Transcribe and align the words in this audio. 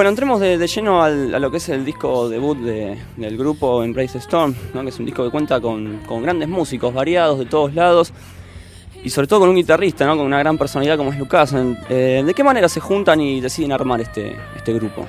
Bueno, 0.00 0.08
entremos 0.08 0.40
de, 0.40 0.66
lleno 0.66 1.02
a 1.02 1.10
lo 1.10 1.50
que 1.50 1.58
es 1.58 1.68
el 1.68 1.84
disco 1.84 2.30
debut 2.30 2.56
del 2.56 3.36
grupo 3.36 3.84
Embrace 3.84 4.16
Storm, 4.16 4.54
que 4.54 4.88
es 4.88 4.98
un 4.98 5.04
disco 5.04 5.22
que 5.22 5.30
cuenta 5.30 5.60
con, 5.60 6.00
grandes 6.22 6.48
músicos 6.48 6.94
variados 6.94 7.38
de 7.38 7.44
todos 7.44 7.74
lados 7.74 8.10
y 9.04 9.10
sobre 9.10 9.26
todo 9.26 9.40
con 9.40 9.50
un 9.50 9.56
guitarrista, 9.56 10.06
con 10.06 10.20
una 10.20 10.38
gran 10.38 10.56
personalidad 10.56 10.96
como 10.96 11.12
es 11.12 11.18
Lucas. 11.18 11.54
Eh, 11.90 12.22
¿De 12.24 12.32
qué 12.32 12.42
manera 12.42 12.66
se 12.70 12.80
juntan 12.80 13.20
y 13.20 13.42
deciden 13.42 13.72
armar 13.72 14.00
este, 14.00 14.34
este 14.56 14.72
grupo? 14.72 15.06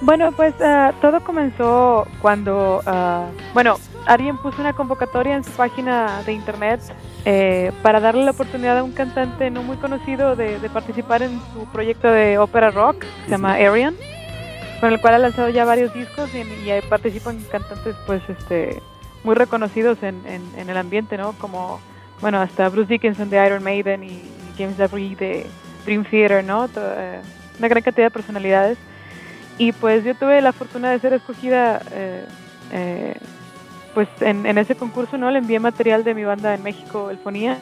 Bueno, 0.00 0.30
pues 0.32 0.54
ah, 0.60 0.92
todo 1.00 1.20
comenzó 1.24 2.06
cuando, 2.22 2.80
uh, 2.86 3.52
bueno, 3.52 3.76
alguien 4.06 4.38
puso 4.38 4.60
una 4.60 4.72
convocatoria 4.72 5.34
en 5.34 5.42
su 5.42 5.50
página 5.50 6.22
de 6.24 6.32
internet 6.32 6.80
eh, 7.24 7.72
para 7.82 7.98
darle 7.98 8.24
la 8.24 8.30
oportunidad 8.30 8.78
a 8.78 8.84
un 8.84 8.92
cantante 8.92 9.50
no 9.50 9.62
muy 9.62 9.76
conocido 9.76 10.36
de, 10.36 10.58
participar 10.72 11.22
en 11.22 11.40
su 11.52 11.64
proyecto 11.72 12.10
de 12.10 12.38
ópera 12.38 12.70
rock, 12.70 13.04
se 13.24 13.30
llama 13.32 13.54
Arian, 13.54 13.96
con 14.80 14.92
el 14.92 15.00
cual 15.00 15.14
ha 15.14 15.18
lanzado 15.18 15.48
ya 15.48 15.64
varios 15.64 15.92
discos 15.92 16.30
y, 16.32 16.38
y 16.38 16.80
participan 16.88 17.40
cantantes 17.50 17.96
pues 18.06 18.22
este 18.28 18.80
muy 19.24 19.34
reconocidos 19.34 20.02
en, 20.02 20.22
en, 20.26 20.70
el 20.70 20.76
ambiente, 20.76 21.18
¿no? 21.18 21.32
Como, 21.32 21.80
bueno, 22.20 22.40
hasta 22.40 22.68
Bruce 22.68 22.88
Dickinson 22.88 23.28
de 23.30 23.44
Iron 23.44 23.62
Maiden 23.62 24.04
y, 24.04 24.22
James 24.56 24.80
Avery 24.80 25.14
de 25.14 25.46
Dream 25.84 26.04
Theater, 26.04 26.42
¿no? 26.42 26.64
Eh, 26.64 27.20
una 27.58 27.68
gran 27.68 27.80
cantidad 27.80 28.06
de 28.06 28.10
personalidades. 28.10 28.76
Y 29.58 29.72
pues 29.72 30.04
yo 30.04 30.14
tuve 30.14 30.40
la 30.40 30.52
fortuna 30.52 30.90
de 30.90 31.00
ser 31.00 31.12
escogida 31.12 31.82
eh, 31.92 32.24
eh, 32.72 33.14
pues 33.92 34.08
en, 34.20 34.46
ese 34.56 34.76
concurso, 34.76 35.18
¿no? 35.18 35.30
Le 35.30 35.38
envié 35.38 35.58
material 35.58 36.04
de 36.04 36.14
mi 36.14 36.24
banda 36.24 36.54
en 36.54 36.62
México, 36.62 37.10
Elfonía. 37.10 37.58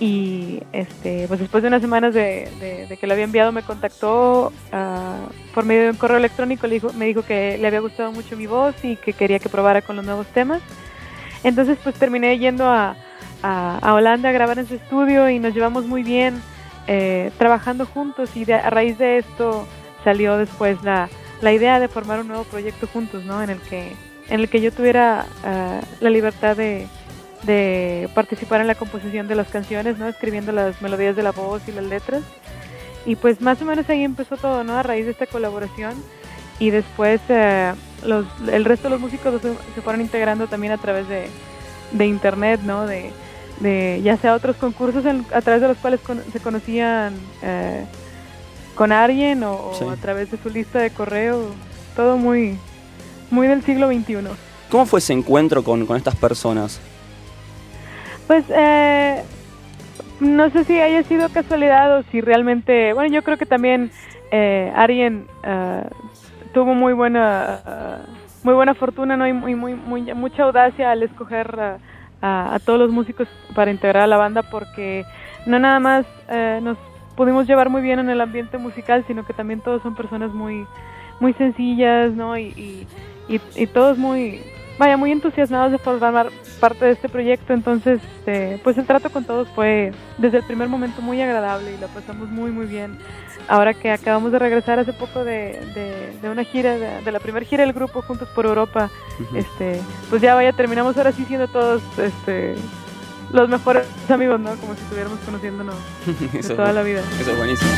Y 0.00 0.60
este, 0.72 1.28
pues 1.28 1.38
después 1.38 1.62
de 1.62 1.68
unas 1.68 1.80
semanas 1.80 2.12
de, 2.12 2.88
que 3.00 3.06
lo 3.06 3.12
había 3.12 3.24
enviado, 3.24 3.52
me 3.52 3.62
contactó 3.62 4.52
uh, 4.72 5.54
por 5.54 5.64
medio 5.64 5.82
de 5.84 5.90
un 5.90 5.96
correo 5.96 6.16
electrónico. 6.16 6.66
Le 6.66 6.74
dijo, 6.74 6.92
me 6.94 7.04
dijo 7.04 7.22
que 7.22 7.56
le 7.58 7.66
había 7.68 7.78
gustado 7.78 8.10
mucho 8.10 8.36
mi 8.36 8.48
voz 8.48 8.74
y 8.82 8.96
que 8.96 9.12
quería 9.12 9.38
que 9.38 9.48
probara 9.48 9.80
con 9.82 9.94
los 9.94 10.04
nuevos 10.04 10.26
temas. 10.28 10.60
Entonces, 11.44 11.78
pues 11.84 11.94
terminé 11.94 12.36
yendo 12.38 12.66
a, 12.66 12.96
a, 13.44 13.94
Holanda 13.94 14.30
a 14.30 14.32
grabar 14.32 14.58
en 14.58 14.66
su 14.66 14.74
estudio 14.74 15.30
y 15.30 15.38
nos 15.38 15.54
llevamos 15.54 15.86
muy 15.86 16.02
bien 16.02 16.42
eh, 16.88 17.30
trabajando 17.38 17.86
juntos. 17.86 18.36
Y 18.36 18.50
a 18.50 18.70
raíz 18.70 18.98
de 18.98 19.18
esto 19.18 19.68
salió 20.04 20.36
después 20.36 20.82
la, 20.82 21.08
la 21.40 21.52
idea 21.52 21.80
de 21.80 21.88
formar 21.88 22.20
un 22.20 22.28
nuevo 22.28 22.44
proyecto 22.44 22.86
juntos, 22.86 23.24
¿no? 23.24 23.42
En 23.42 23.50
el 23.50 23.58
que, 23.60 23.92
en 24.28 24.40
el 24.40 24.48
que 24.48 24.60
yo 24.60 24.72
tuviera 24.72 25.26
ah, 25.44 25.80
la 26.00 26.10
libertad 26.10 26.56
de, 26.56 26.86
de, 27.42 28.08
participar 28.14 28.60
en 28.60 28.68
la 28.68 28.74
composición 28.74 29.28
de 29.28 29.34
las 29.34 29.48
canciones, 29.48 29.98
¿no? 29.98 30.08
Escribiendo 30.08 30.52
las 30.52 30.80
melodías 30.80 31.16
de 31.16 31.22
la 31.22 31.32
voz 31.32 31.62
y 31.68 31.72
las 31.72 31.84
letras. 31.84 32.22
Y 33.04 33.16
pues 33.16 33.40
más 33.40 33.60
o 33.60 33.64
menos 33.64 33.88
ahí 33.90 34.04
empezó 34.04 34.36
todo, 34.36 34.62
¿no? 34.62 34.78
A 34.78 34.82
raíz 34.82 35.04
de 35.04 35.10
esta 35.10 35.26
colaboración. 35.26 35.94
Y 36.60 36.70
después 36.70 37.20
eh, 37.28 37.72
los, 38.06 38.24
el 38.50 38.64
resto 38.64 38.84
de 38.84 38.90
los 38.90 39.00
músicos 39.00 39.42
se, 39.42 39.82
fueron 39.82 40.00
integrando 40.00 40.46
también 40.46 40.72
a 40.72 40.78
través 40.78 41.08
de, 41.08 41.26
de 41.90 42.06
internet, 42.06 42.60
¿no? 42.62 42.86
De, 42.86 43.10
de, 43.58 44.00
ya 44.04 44.16
sea 44.16 44.34
otros 44.34 44.56
concursos 44.56 45.04
a 45.04 45.40
través 45.40 45.60
de 45.60 45.68
los 45.68 45.78
cuales 45.78 46.00
se 46.32 46.40
conocían 46.40 47.14
eh, 47.42 47.84
con 48.74 48.92
alguien 48.92 49.42
o, 49.44 49.72
a 49.90 49.96
través 49.96 50.30
de 50.30 50.38
su 50.38 50.50
lista 50.50 50.78
de 50.78 50.90
correo, 50.90 51.46
todo 51.94 52.16
muy, 52.16 52.58
muy 53.30 53.46
del 53.46 53.62
siglo 53.62 53.88
XXI. 53.88 54.16
¿Cómo 54.70 54.86
fue 54.86 55.00
ese 55.00 55.12
encuentro 55.12 55.62
con, 55.62 55.86
estas 55.96 56.16
personas? 56.16 56.80
Pues 58.26 58.44
eh, 58.48 59.22
no 60.20 60.48
sé 60.50 60.64
si 60.64 60.80
haya 60.80 61.02
sido 61.02 61.28
casualidad 61.28 61.98
o 61.98 62.02
si 62.10 62.20
realmente, 62.20 62.92
bueno, 62.94 63.12
yo 63.12 63.22
creo 63.22 63.36
que 63.36 63.46
también 63.46 63.90
eh, 64.30 64.72
Arien 64.74 65.26
eh, 65.42 65.84
tuvo 66.54 66.74
muy 66.74 66.94
buena, 66.94 68.00
muy 68.42 68.54
buena 68.54 68.74
fortuna, 68.74 69.16
¿no? 69.16 69.26
Y 69.26 69.34
muy, 69.34 69.54
muy, 69.54 70.14
mucha 70.14 70.44
audacia 70.44 70.90
al 70.90 71.02
escoger 71.02 71.78
a, 72.22 72.54
a, 72.54 72.58
todos 72.60 72.78
los 72.78 72.90
músicos 72.90 73.28
para 73.54 73.70
integrar 73.70 74.04
a 74.04 74.06
la 74.06 74.16
banda 74.16 74.42
porque 74.42 75.04
no 75.44 75.58
nada 75.58 75.80
más 75.80 76.06
nos 76.62 76.78
pudimos 77.16 77.46
llevar 77.46 77.68
muy 77.68 77.82
bien 77.82 77.98
en 77.98 78.10
el 78.10 78.20
ambiente 78.20 78.58
musical, 78.58 79.04
sino 79.06 79.24
que 79.24 79.32
también 79.32 79.60
todos 79.60 79.82
son 79.82 79.94
personas 79.94 80.32
muy, 80.32 80.66
muy 81.20 81.32
sencillas, 81.34 82.12
¿no? 82.12 82.36
Y, 82.36 82.86
y, 83.28 83.40
y, 83.54 83.66
todos 83.66 83.98
muy, 83.98 84.40
vaya, 84.78 84.96
muy 84.96 85.12
entusiasmados 85.12 85.72
de 85.72 85.78
formar 85.78 86.30
parte 86.60 86.84
de 86.84 86.92
este 86.92 87.08
proyecto. 87.08 87.52
Entonces, 87.52 88.00
este, 88.18 88.60
pues 88.62 88.78
el 88.78 88.86
trato 88.86 89.10
con 89.10 89.24
todos 89.24 89.48
fue 89.50 89.92
desde 90.18 90.38
el 90.38 90.44
primer 90.44 90.68
momento 90.68 91.02
muy 91.02 91.20
agradable 91.20 91.74
y 91.74 91.78
lo 91.78 91.88
pasamos 91.88 92.28
muy, 92.28 92.50
muy 92.50 92.66
bien. 92.66 92.98
Ahora 93.48 93.74
que 93.74 93.90
acabamos 93.90 94.30
de 94.32 94.38
regresar 94.38 94.78
hace 94.78 94.92
poco 94.92 95.24
de, 95.24 95.58
de, 96.22 96.30
una 96.30 96.44
gira, 96.44 96.76
de, 96.76 97.12
la 97.12 97.18
primera 97.18 97.44
gira 97.44 97.64
del 97.64 97.72
grupo 97.72 98.00
Juntos 98.02 98.28
por 98.28 98.46
Europa, 98.46 98.88
este, 99.34 99.80
pues 100.10 100.22
ya 100.22 100.34
vaya, 100.34 100.52
terminamos 100.52 100.96
ahora 100.96 101.10
sí 101.10 101.24
siendo 101.24 101.48
todos, 101.48 101.82
este, 101.98 102.54
los 103.32 103.48
mejores 103.48 103.86
amigos, 104.08 104.40
¿no? 104.40 104.54
Como 104.56 104.74
si 104.74 104.82
estuviéramos 104.82 105.18
conociéndonos 105.20 105.74
de 106.32 106.42
toda 106.42 106.72
la 106.72 106.82
vida. 106.82 107.02
Eso 107.20 107.32
es 107.32 107.36
buenísimo. 107.36 107.70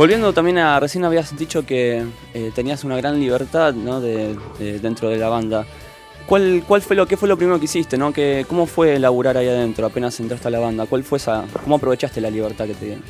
Volviendo 0.00 0.32
también 0.32 0.56
a, 0.56 0.80
recién 0.80 1.04
habías 1.04 1.36
dicho 1.36 1.66
que 1.66 2.06
eh, 2.32 2.52
tenías 2.54 2.84
una 2.84 2.96
gran 2.96 3.20
libertad 3.20 3.74
¿no? 3.74 4.00
de, 4.00 4.34
dentro 4.80 5.10
de 5.10 5.18
la 5.18 5.28
banda. 5.28 5.66
¿Cuál, 6.24 6.64
¿Cuál 6.66 6.80
fue 6.80 6.96
lo 6.96 7.04
que 7.06 7.18
fue 7.18 7.28
lo 7.28 7.36
primero 7.36 7.58
que 7.58 7.66
hiciste? 7.66 7.98
¿no? 7.98 8.10
Que, 8.10 8.46
¿Cómo 8.48 8.64
fue 8.64 8.98
laburar 8.98 9.36
ahí 9.36 9.46
adentro 9.46 9.84
apenas 9.84 10.18
entraste 10.18 10.48
a 10.48 10.52
la 10.52 10.58
banda? 10.58 10.86
¿Cuál 10.86 11.04
fue 11.04 11.18
esa, 11.18 11.44
¿Cómo 11.64 11.76
aprovechaste 11.76 12.18
la 12.22 12.30
libertad 12.30 12.64
que 12.64 12.72
te 12.72 12.86
dieron? 12.86 13.04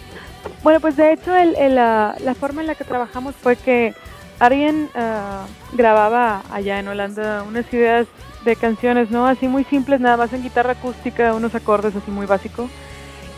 Bueno, 0.65 0.81
pues 0.81 0.97
de 0.97 1.13
hecho 1.13 1.31
la, 1.31 2.17
la, 2.19 2.35
forma 2.35 2.61
en 2.63 2.67
la 2.67 2.75
que 2.75 2.83
trabajamos 2.83 3.37
fue 3.37 3.55
que 3.55 3.95
Arjen 4.41 4.89
uh, 4.93 5.77
grababa 5.77 6.43
allá 6.51 6.81
en 6.81 6.89
Holanda 6.89 7.45
unas 7.45 7.73
ideas 7.73 8.09
de 8.45 8.57
canciones, 8.57 9.13
¿no? 9.13 9.29
Así 9.29 9.47
muy 9.47 9.63
simples, 9.63 10.01
nada 10.01 10.17
más 10.17 10.33
en 10.33 10.43
guitarra 10.43 10.73
acústica, 10.73 11.35
unos 11.35 11.55
acordes 11.55 11.95
así 11.95 12.11
muy 12.11 12.27
básicos. 12.27 12.69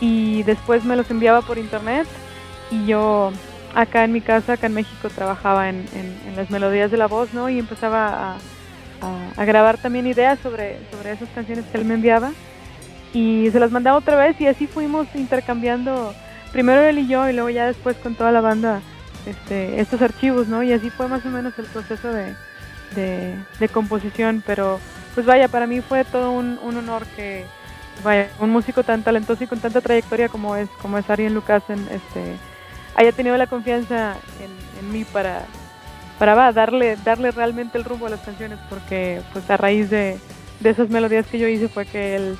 Y 0.01 0.41
después 0.41 0.83
me 0.85 0.95
los 0.95 1.11
enviaba 1.11 1.43
por 1.43 1.59
internet 1.59 2.07
y 2.73 2.85
yo 2.87 3.31
acá 3.75 4.03
en 4.03 4.11
mi 4.11 4.21
casa, 4.21 4.53
acá 4.53 4.67
en 4.67 4.73
México, 4.73 5.09
trabajaba 5.09 5.69
en, 5.69 5.85
las 6.35 6.49
melodías 6.49 6.89
de 6.89 6.97
la 6.97 7.07
voz, 7.07 7.33
¿no? 7.33 7.49
Y 7.49 7.59
empezaba 7.59 8.37
a, 9.37 9.45
grabar 9.45 9.77
también 9.77 10.07
ideas 10.07 10.39
sobre, 10.39 10.79
sobre 10.89 11.11
esas 11.11 11.29
canciones 11.29 11.65
que 11.65 11.77
él 11.77 11.85
me 11.85 11.95
enviaba. 11.95 12.31
Y 13.13 13.49
se 13.51 13.59
las 13.59 13.71
mandaba 13.71 13.97
otra 13.97 14.15
vez 14.15 14.39
y 14.41 14.47
así 14.47 14.65
fuimos 14.65 15.07
intercambiando, 15.13 16.15
primero 16.51 16.81
él 16.81 16.97
y 16.97 17.07
yo, 17.07 17.29
y 17.29 17.33
luego 17.33 17.49
ya 17.49 17.67
después 17.67 17.95
con 17.97 18.15
toda 18.15 18.31
la 18.31 18.41
banda, 18.41 18.81
este, 19.27 19.79
estos 19.79 20.01
archivos, 20.01 20.47
¿no? 20.47 20.63
Y 20.63 20.73
así 20.73 20.89
fue 20.89 21.07
más 21.07 21.23
o 21.25 21.29
menos 21.29 21.53
el 21.59 21.65
proceso 21.65 22.11
de, 22.11 22.33
de, 22.95 23.35
de 23.59 23.69
composición, 23.69 24.43
pero 24.47 24.79
pues 25.13 25.27
vaya, 25.27 25.47
para 25.47 25.67
mí 25.67 25.81
fue 25.81 26.05
todo 26.05 26.31
un, 26.31 26.57
un 26.63 26.77
honor 26.77 27.05
que, 27.15 27.45
vaya, 28.03 28.29
un 28.39 28.49
músico 28.49 28.83
tan 28.83 29.03
talentoso 29.03 29.43
y 29.43 29.47
con 29.47 29.59
tanta 29.59 29.81
trayectoria 29.81 30.27
como 30.27 30.55
es, 30.55 30.69
como 30.81 30.97
es 30.97 31.07
Ariel 31.07 31.35
Lucas, 31.35 31.61
en, 31.69 31.87
este 31.91 32.35
haya 32.95 33.11
tenido 33.11 33.37
la 33.37 33.47
confianza 33.47 34.17
en, 34.39 34.91
mí 34.91 35.05
para, 35.05 35.45
para 36.19 36.51
darle, 36.51 36.97
darle 37.05 37.31
realmente 37.31 37.77
el 37.77 37.85
rumbo 37.85 38.07
a 38.07 38.09
las 38.09 38.19
canciones, 38.19 38.59
porque 38.69 39.21
pues 39.31 39.49
a 39.49 39.55
raíz 39.55 39.89
de, 39.89 40.19
esas 40.63 40.89
melodías 40.89 41.25
que 41.27 41.39
yo 41.39 41.47
hice 41.47 41.67
fue 41.69 41.85
que 41.85 42.15
él 42.15 42.37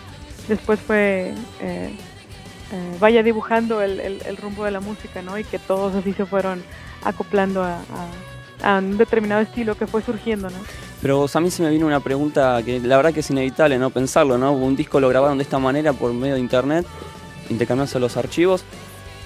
después 0.48 0.80
fue, 0.80 1.34
eh, 1.62 1.94
eh, 2.72 2.98
vaya 3.00 3.24
dibujando 3.24 3.82
el, 3.82 4.38
rumbo 4.42 4.66
de 4.66 4.72
la 4.72 4.82
música, 4.82 5.22
¿no? 5.22 5.38
Y 5.38 5.44
que 5.44 5.60
todos 5.60 5.96
así 5.96 6.14
se 6.14 6.26
fueron 6.26 6.64
acoplando 7.04 7.64
a, 7.64 7.80
un 8.78 8.98
determinado 8.98 9.42
estilo 9.42 9.76
que 9.76 9.88
fue 9.88 10.02
surgiendo, 10.02 10.50
¿no? 10.50 10.58
Pero 11.02 11.26
a 11.34 11.40
mí 11.42 11.52
se 11.52 11.62
me 11.62 11.70
vino 11.70 11.86
una 11.86 12.00
pregunta 12.00 12.62
que 12.64 12.80
la 12.80 12.96
verdad 12.96 13.14
que 13.14 13.20
es 13.20 13.30
inevitable, 13.30 13.78
¿no? 13.78 13.90
Pensarlo, 13.90 14.38
¿no? 14.38 14.54
Un 14.54 14.76
disco 14.76 15.00
lo 15.02 15.10
grabaron 15.10 15.38
de 15.38 15.44
esta 15.44 15.60
manera 15.60 15.92
por 15.92 16.14
medio 16.14 16.36
de 16.36 16.40
internet, 16.40 16.86
intercambiándose 17.50 18.00
los 18.00 18.16
archivos. 18.16 18.64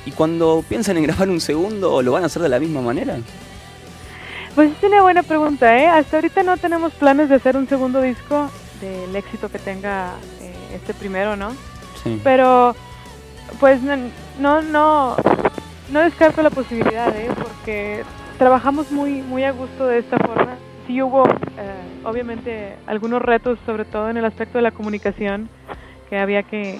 ¿Y 0.07 0.11
cuando 0.11 0.63
piensan 0.69 0.95
en 0.95 1.03
grabar 1.03 1.27
un 1.27 1.41
segundo, 1.41 2.01
lo 2.01 2.13
van 2.13 2.23
a 2.23 2.27
hacer 2.27 2.41
de 2.41 2.47
la 2.47 2.61
misma 2.61 2.79
manera? 2.79 3.17
Pues 4.55 4.71
es 4.71 4.81
una 4.81 5.01
buena 5.01 5.21
pregunta, 5.21 5.77
¿eh? 5.77 5.85
Hasta 5.85 6.15
ahorita 6.15 6.43
no 6.43 6.55
tenemos 6.55 6.93
planes 6.93 7.27
de 7.27 7.35
hacer 7.35 7.57
un 7.57 7.67
segundo 7.67 8.01
disco 8.01 8.49
del 8.79 9.13
éxito 9.17 9.49
que 9.49 9.59
tenga 9.59 10.13
eh, 10.39 10.75
este 10.75 10.93
primero, 10.93 11.35
¿no? 11.35 11.51
Sí. 12.01 12.21
Pero, 12.23 12.73
pues 13.59 13.81
no, 13.81 14.61
no, 14.61 15.17
no 15.91 15.99
descarto 15.99 16.41
la 16.41 16.51
posibilidad, 16.51 17.13
¿eh? 17.13 17.29
Porque 17.35 18.05
trabajamos 18.37 18.89
muy, 18.89 19.21
muy 19.21 19.43
a 19.43 19.51
gusto 19.51 19.87
de 19.87 19.97
esta 19.97 20.17
forma. 20.19 20.55
sí 20.87 21.01
hubo, 21.01 21.27
eh, 21.27 22.05
obviamente, 22.05 22.77
algunos 22.85 23.21
retos, 23.21 23.59
sobre 23.65 23.83
todo 23.83 24.09
en 24.09 24.15
el 24.15 24.23
aspecto 24.23 24.57
de 24.57 24.61
la 24.61 24.71
comunicación, 24.71 25.49
que 26.09 26.17
había 26.17 26.43
que, 26.43 26.79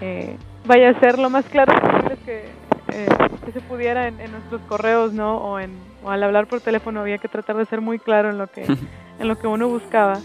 eh, 0.00 0.36
vaya 0.66 0.90
a 0.90 0.98
ser 0.98 1.20
lo 1.20 1.30
más 1.30 1.44
claro 1.44 1.72
posible 1.80 2.16
que, 2.26 2.63
eh, 2.94 3.06
que 3.44 3.52
se 3.52 3.60
pudiera 3.60 4.06
en, 4.06 4.16
nuestros 4.30 4.60
correos, 4.62 5.12
¿no? 5.12 5.36
O, 5.38 5.58
en, 5.58 5.72
o 6.04 6.10
al 6.10 6.22
hablar 6.22 6.46
por 6.46 6.60
teléfono 6.60 7.00
había 7.00 7.18
que 7.18 7.28
tratar 7.28 7.56
de 7.56 7.66
ser 7.66 7.80
muy 7.80 7.98
claro 7.98 8.30
en 8.30 8.38
lo 8.38 8.46
que, 8.46 8.64
en 9.18 9.28
lo 9.28 9.36
que 9.36 9.46
uno 9.46 9.68
buscaba. 9.68 10.20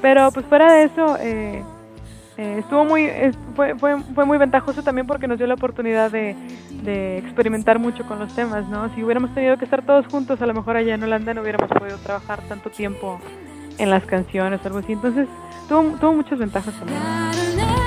Pero 0.00 0.30
pues 0.32 0.46
fuera 0.46 0.72
de 0.72 0.84
eso, 0.84 1.16
eh, 1.20 1.62
eh, 2.38 2.56
estuvo 2.60 2.84
muy, 2.84 3.10
fue, 3.54 3.78
fue, 3.78 4.00
fue, 4.14 4.24
muy 4.24 4.38
ventajoso 4.38 4.82
también 4.82 5.06
porque 5.06 5.28
nos 5.28 5.38
dio 5.38 5.46
la 5.46 5.54
oportunidad 5.54 6.10
de, 6.10 6.34
de, 6.82 7.18
experimentar 7.18 7.78
mucho 7.78 8.04
con 8.06 8.18
los 8.18 8.34
temas, 8.34 8.66
¿no? 8.68 8.92
Si 8.94 9.02
hubiéramos 9.02 9.34
tenido 9.34 9.56
que 9.58 9.64
estar 9.64 9.84
todos 9.84 10.06
juntos, 10.06 10.40
a 10.40 10.46
lo 10.46 10.54
mejor 10.54 10.76
allá 10.76 10.94
en 10.94 11.02
Holanda 11.02 11.34
no 11.34 11.42
hubiéramos 11.42 11.68
podido 11.68 11.98
trabajar 11.98 12.40
tanto 12.48 12.70
tiempo 12.70 13.20
en 13.78 13.90
las 13.90 14.04
canciones 14.04 14.60
o 14.62 14.66
algo 14.66 14.78
así. 14.78 14.92
Entonces, 14.92 15.28
tuvo, 15.68 15.96
tuvo 15.98 16.14
muchas 16.14 16.38
ventajas 16.38 16.74
también. 16.78 17.77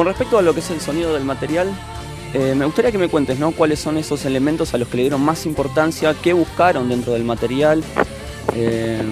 Con 0.00 0.06
respecto 0.06 0.38
a 0.38 0.42
lo 0.42 0.54
que 0.54 0.60
es 0.60 0.70
el 0.70 0.80
sonido 0.80 1.12
del 1.12 1.24
material, 1.24 1.70
eh, 2.32 2.54
me 2.56 2.64
gustaría 2.64 2.90
que 2.90 2.96
me 2.96 3.10
cuentes 3.10 3.38
¿no? 3.38 3.50
cuáles 3.50 3.80
son 3.80 3.98
esos 3.98 4.24
elementos 4.24 4.72
a 4.72 4.78
los 4.78 4.88
que 4.88 4.96
le 4.96 5.02
dieron 5.02 5.20
más 5.20 5.44
importancia, 5.44 6.14
qué 6.22 6.32
buscaron 6.32 6.88
dentro 6.88 7.12
del 7.12 7.22
material. 7.22 7.84
Eh, 8.54 9.02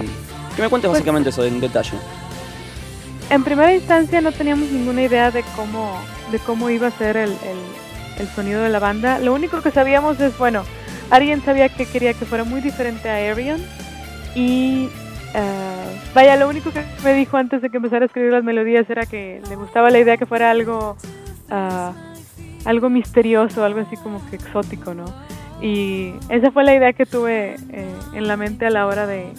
que 0.56 0.62
me 0.62 0.70
cuentes 0.70 0.88
pues 0.88 1.00
básicamente 1.00 1.28
eso 1.28 1.44
en 1.44 1.60
detalle. 1.60 1.92
En 3.28 3.44
primera 3.44 3.74
instancia 3.74 4.22
no 4.22 4.32
teníamos 4.32 4.70
ninguna 4.70 5.02
idea 5.02 5.30
de 5.30 5.44
cómo, 5.54 6.00
de 6.32 6.38
cómo 6.38 6.70
iba 6.70 6.86
a 6.86 6.90
ser 6.92 7.18
el, 7.18 7.32
el, 7.32 8.20
el 8.20 8.28
sonido 8.34 8.62
de 8.62 8.70
la 8.70 8.78
banda. 8.78 9.18
Lo 9.18 9.34
único 9.34 9.60
que 9.60 9.70
sabíamos 9.70 10.18
es, 10.20 10.38
bueno, 10.38 10.64
alguien 11.10 11.44
sabía 11.44 11.68
que 11.68 11.84
quería 11.84 12.14
que 12.14 12.24
fuera 12.24 12.44
muy 12.44 12.62
diferente 12.62 13.10
a 13.10 13.30
Arian 13.30 13.60
y 14.34 14.88
Uh, 15.34 16.14
vaya, 16.14 16.36
lo 16.36 16.48
único 16.48 16.70
que 16.70 16.82
me 17.04 17.12
dijo 17.12 17.36
antes 17.36 17.60
de 17.60 17.70
que 17.70 17.76
empezara 17.76 18.04
a 18.04 18.06
escribir 18.06 18.32
las 18.32 18.44
melodías 18.44 18.88
era 18.88 19.04
que 19.04 19.42
le 19.48 19.56
gustaba 19.56 19.90
la 19.90 19.98
idea 19.98 20.16
que 20.16 20.26
fuera 20.26 20.50
algo, 20.50 20.96
uh, 21.50 21.92
algo 22.64 22.90
misterioso, 22.90 23.64
algo 23.64 23.80
así 23.80 23.96
como 23.96 24.24
que 24.30 24.36
exótico, 24.36 24.94
¿no? 24.94 25.04
Y 25.60 26.14
esa 26.28 26.50
fue 26.52 26.64
la 26.64 26.74
idea 26.74 26.92
que 26.92 27.04
tuve 27.04 27.56
eh, 27.70 27.94
en 28.14 28.28
la 28.28 28.36
mente 28.36 28.66
a 28.66 28.70
la 28.70 28.86
hora 28.86 29.06
de, 29.06 29.32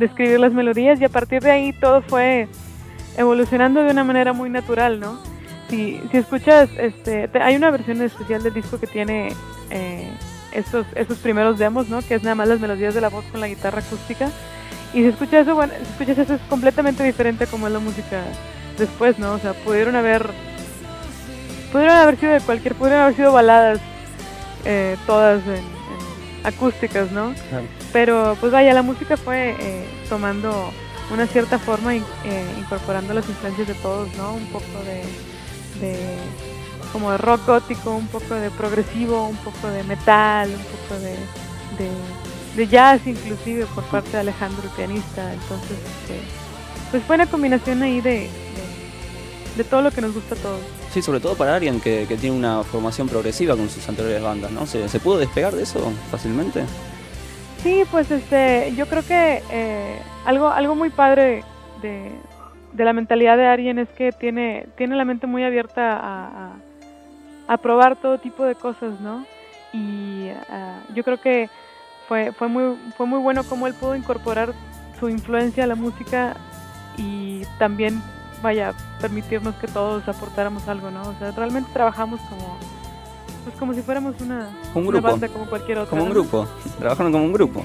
escribir 0.00 0.40
las 0.40 0.54
melodías 0.54 0.98
y 1.00 1.04
a 1.04 1.10
partir 1.10 1.42
de 1.42 1.50
ahí 1.50 1.72
todo 1.74 2.00
fue 2.00 2.48
evolucionando 3.18 3.82
de 3.82 3.90
una 3.90 4.02
manera 4.02 4.32
muy 4.32 4.48
natural, 4.48 5.00
¿no? 5.00 5.18
Si, 5.68 6.00
escuchas, 6.12 6.70
este, 6.78 7.28
te, 7.28 7.42
hay 7.42 7.54
una 7.54 7.70
versión 7.70 8.00
especial 8.00 8.42
del 8.42 8.54
disco 8.54 8.80
que 8.80 8.86
tiene 8.86 9.32
eh, 9.70 10.10
esos, 10.52 10.86
esos 10.94 11.18
primeros 11.18 11.58
demos, 11.58 11.88
¿no? 11.88 12.00
Que 12.00 12.14
es 12.14 12.22
nada 12.22 12.34
más 12.34 12.48
las 12.48 12.60
melodías 12.60 12.94
de 12.94 13.02
la 13.02 13.10
voz 13.10 13.24
con 13.26 13.40
la 13.40 13.48
guitarra 13.48 13.80
acústica. 13.80 14.30
Y 14.94 14.98
si 15.02 15.06
escuchas 15.06 15.42
eso, 15.42 15.56
bueno, 15.56 15.72
si 15.76 15.90
escuchas 15.90 16.18
eso 16.18 16.34
es 16.34 16.40
completamente 16.42 17.02
diferente 17.02 17.48
como 17.48 17.66
es 17.66 17.72
la 17.72 17.80
música 17.80 18.22
después, 18.78 19.18
¿no? 19.18 19.32
O 19.32 19.38
sea, 19.40 19.52
pudieron 19.52 19.96
haber 19.96 20.30
pudieron 21.72 21.96
haber 21.96 22.16
sido 22.20 22.32
de 22.32 22.40
cualquier, 22.40 22.76
pudieron 22.76 23.02
haber 23.02 23.16
sido 23.16 23.32
baladas 23.32 23.80
eh, 24.64 24.96
todas 25.06 25.42
en, 25.46 25.54
en, 25.54 26.44
acústicas, 26.44 27.10
¿no? 27.10 27.34
Pero 27.92 28.36
pues 28.38 28.52
vaya, 28.52 28.72
la 28.72 28.82
música 28.82 29.16
fue 29.16 29.56
eh, 29.58 29.84
tomando 30.08 30.72
una 31.10 31.26
cierta 31.26 31.58
forma, 31.58 31.96
eh, 31.96 32.02
incorporando 32.58 33.12
las 33.14 33.28
influencias 33.28 33.66
de 33.66 33.74
todos, 33.74 34.08
¿no? 34.16 34.34
Un 34.34 34.46
poco 34.46 34.64
de, 34.84 35.84
de, 35.84 35.98
como 36.92 37.10
de 37.10 37.18
rock 37.18 37.46
gótico, 37.46 37.96
un 37.96 38.06
poco 38.06 38.34
de 38.34 38.50
progresivo, 38.52 39.26
un 39.26 39.36
poco 39.38 39.66
de 39.68 39.82
metal, 39.82 40.50
un 40.50 40.64
poco 40.64 41.00
de, 41.00 41.16
de 41.82 41.90
de 42.56 42.66
jazz 42.68 43.06
inclusive 43.06 43.66
por 43.74 43.84
parte 43.84 44.10
de 44.10 44.18
Alejandro, 44.18 44.62
el 44.64 44.70
pianista. 44.70 45.32
Entonces, 45.32 45.72
este, 45.72 46.20
pues 46.90 47.02
fue 47.04 47.16
una 47.16 47.26
combinación 47.26 47.82
ahí 47.82 48.00
de, 48.00 48.10
de, 48.10 48.28
de, 49.56 49.64
todo 49.64 49.82
lo 49.82 49.90
que 49.90 50.00
nos 50.00 50.14
gusta 50.14 50.34
a 50.34 50.38
todos. 50.38 50.60
Sí, 50.92 51.02
sobre 51.02 51.20
todo 51.20 51.34
para 51.34 51.56
alguien 51.56 51.80
que, 51.80 52.06
que 52.08 52.16
tiene 52.16 52.36
una 52.36 52.62
formación 52.62 53.08
progresiva 53.08 53.56
con 53.56 53.68
sus 53.68 53.88
anteriores 53.88 54.22
bandas, 54.22 54.50
¿no? 54.52 54.66
¿Se, 54.66 54.88
¿Se, 54.88 55.00
pudo 55.00 55.18
despegar 55.18 55.54
de 55.54 55.64
eso 55.64 55.92
fácilmente? 56.10 56.64
Sí, 57.62 57.82
pues 57.90 58.10
este, 58.10 58.72
yo 58.76 58.86
creo 58.86 59.02
que 59.04 59.42
eh, 59.50 59.98
algo, 60.24 60.48
algo 60.48 60.74
muy 60.74 60.90
padre 60.90 61.42
de, 61.82 62.10
de 62.72 62.84
la 62.84 62.92
mentalidad 62.92 63.36
de 63.36 63.46
Arien 63.46 63.78
es 63.78 63.88
que 63.88 64.12
tiene, 64.12 64.66
tiene 64.76 64.96
la 64.96 65.04
mente 65.04 65.26
muy 65.26 65.42
abierta 65.44 65.96
a, 65.96 66.26
a, 66.26 66.52
a 67.48 67.56
probar 67.56 67.96
todo 67.96 68.18
tipo 68.18 68.44
de 68.44 68.54
cosas, 68.54 69.00
¿no? 69.00 69.24
Y 69.72 70.30
uh, 70.30 70.94
yo 70.94 71.02
creo 71.02 71.20
que 71.20 71.48
fue, 72.08 72.32
fue, 72.32 72.48
muy, 72.48 72.76
fue 72.96 73.06
muy 73.06 73.18
bueno 73.18 73.44
cómo 73.44 73.66
él 73.66 73.74
pudo 73.74 73.94
incorporar 73.94 74.52
su 74.98 75.08
influencia 75.08 75.64
a 75.64 75.66
la 75.66 75.74
música 75.74 76.36
y 76.96 77.42
también, 77.58 78.02
vaya, 78.42 78.74
permitirnos 79.00 79.54
que 79.56 79.66
todos 79.66 80.06
aportáramos 80.08 80.68
algo, 80.68 80.90
¿no? 80.90 81.02
O 81.02 81.14
sea, 81.18 81.32
realmente 81.32 81.70
trabajamos 81.72 82.20
como, 82.28 82.56
pues 83.44 83.56
como 83.56 83.74
si 83.74 83.82
fuéramos 83.82 84.20
una, 84.20 84.48
un 84.74 84.86
grupo. 84.86 84.98
una 84.98 85.00
banda 85.00 85.28
como 85.28 85.46
cualquier 85.46 85.78
otra. 85.78 85.90
Como 85.90 86.04
un 86.04 86.10
grupo, 86.10 86.46
trabajaron 86.78 87.12
como 87.12 87.24
un 87.24 87.32
grupo. 87.32 87.64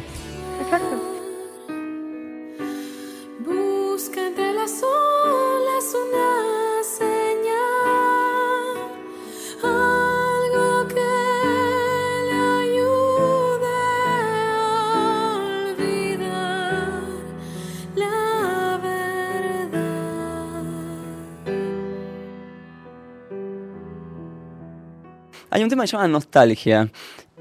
Hay 25.60 25.64
un 25.64 25.70
tema 25.70 25.84
que 25.84 25.88
se 25.88 25.98
llama 25.98 26.08
Nostalgia 26.08 26.88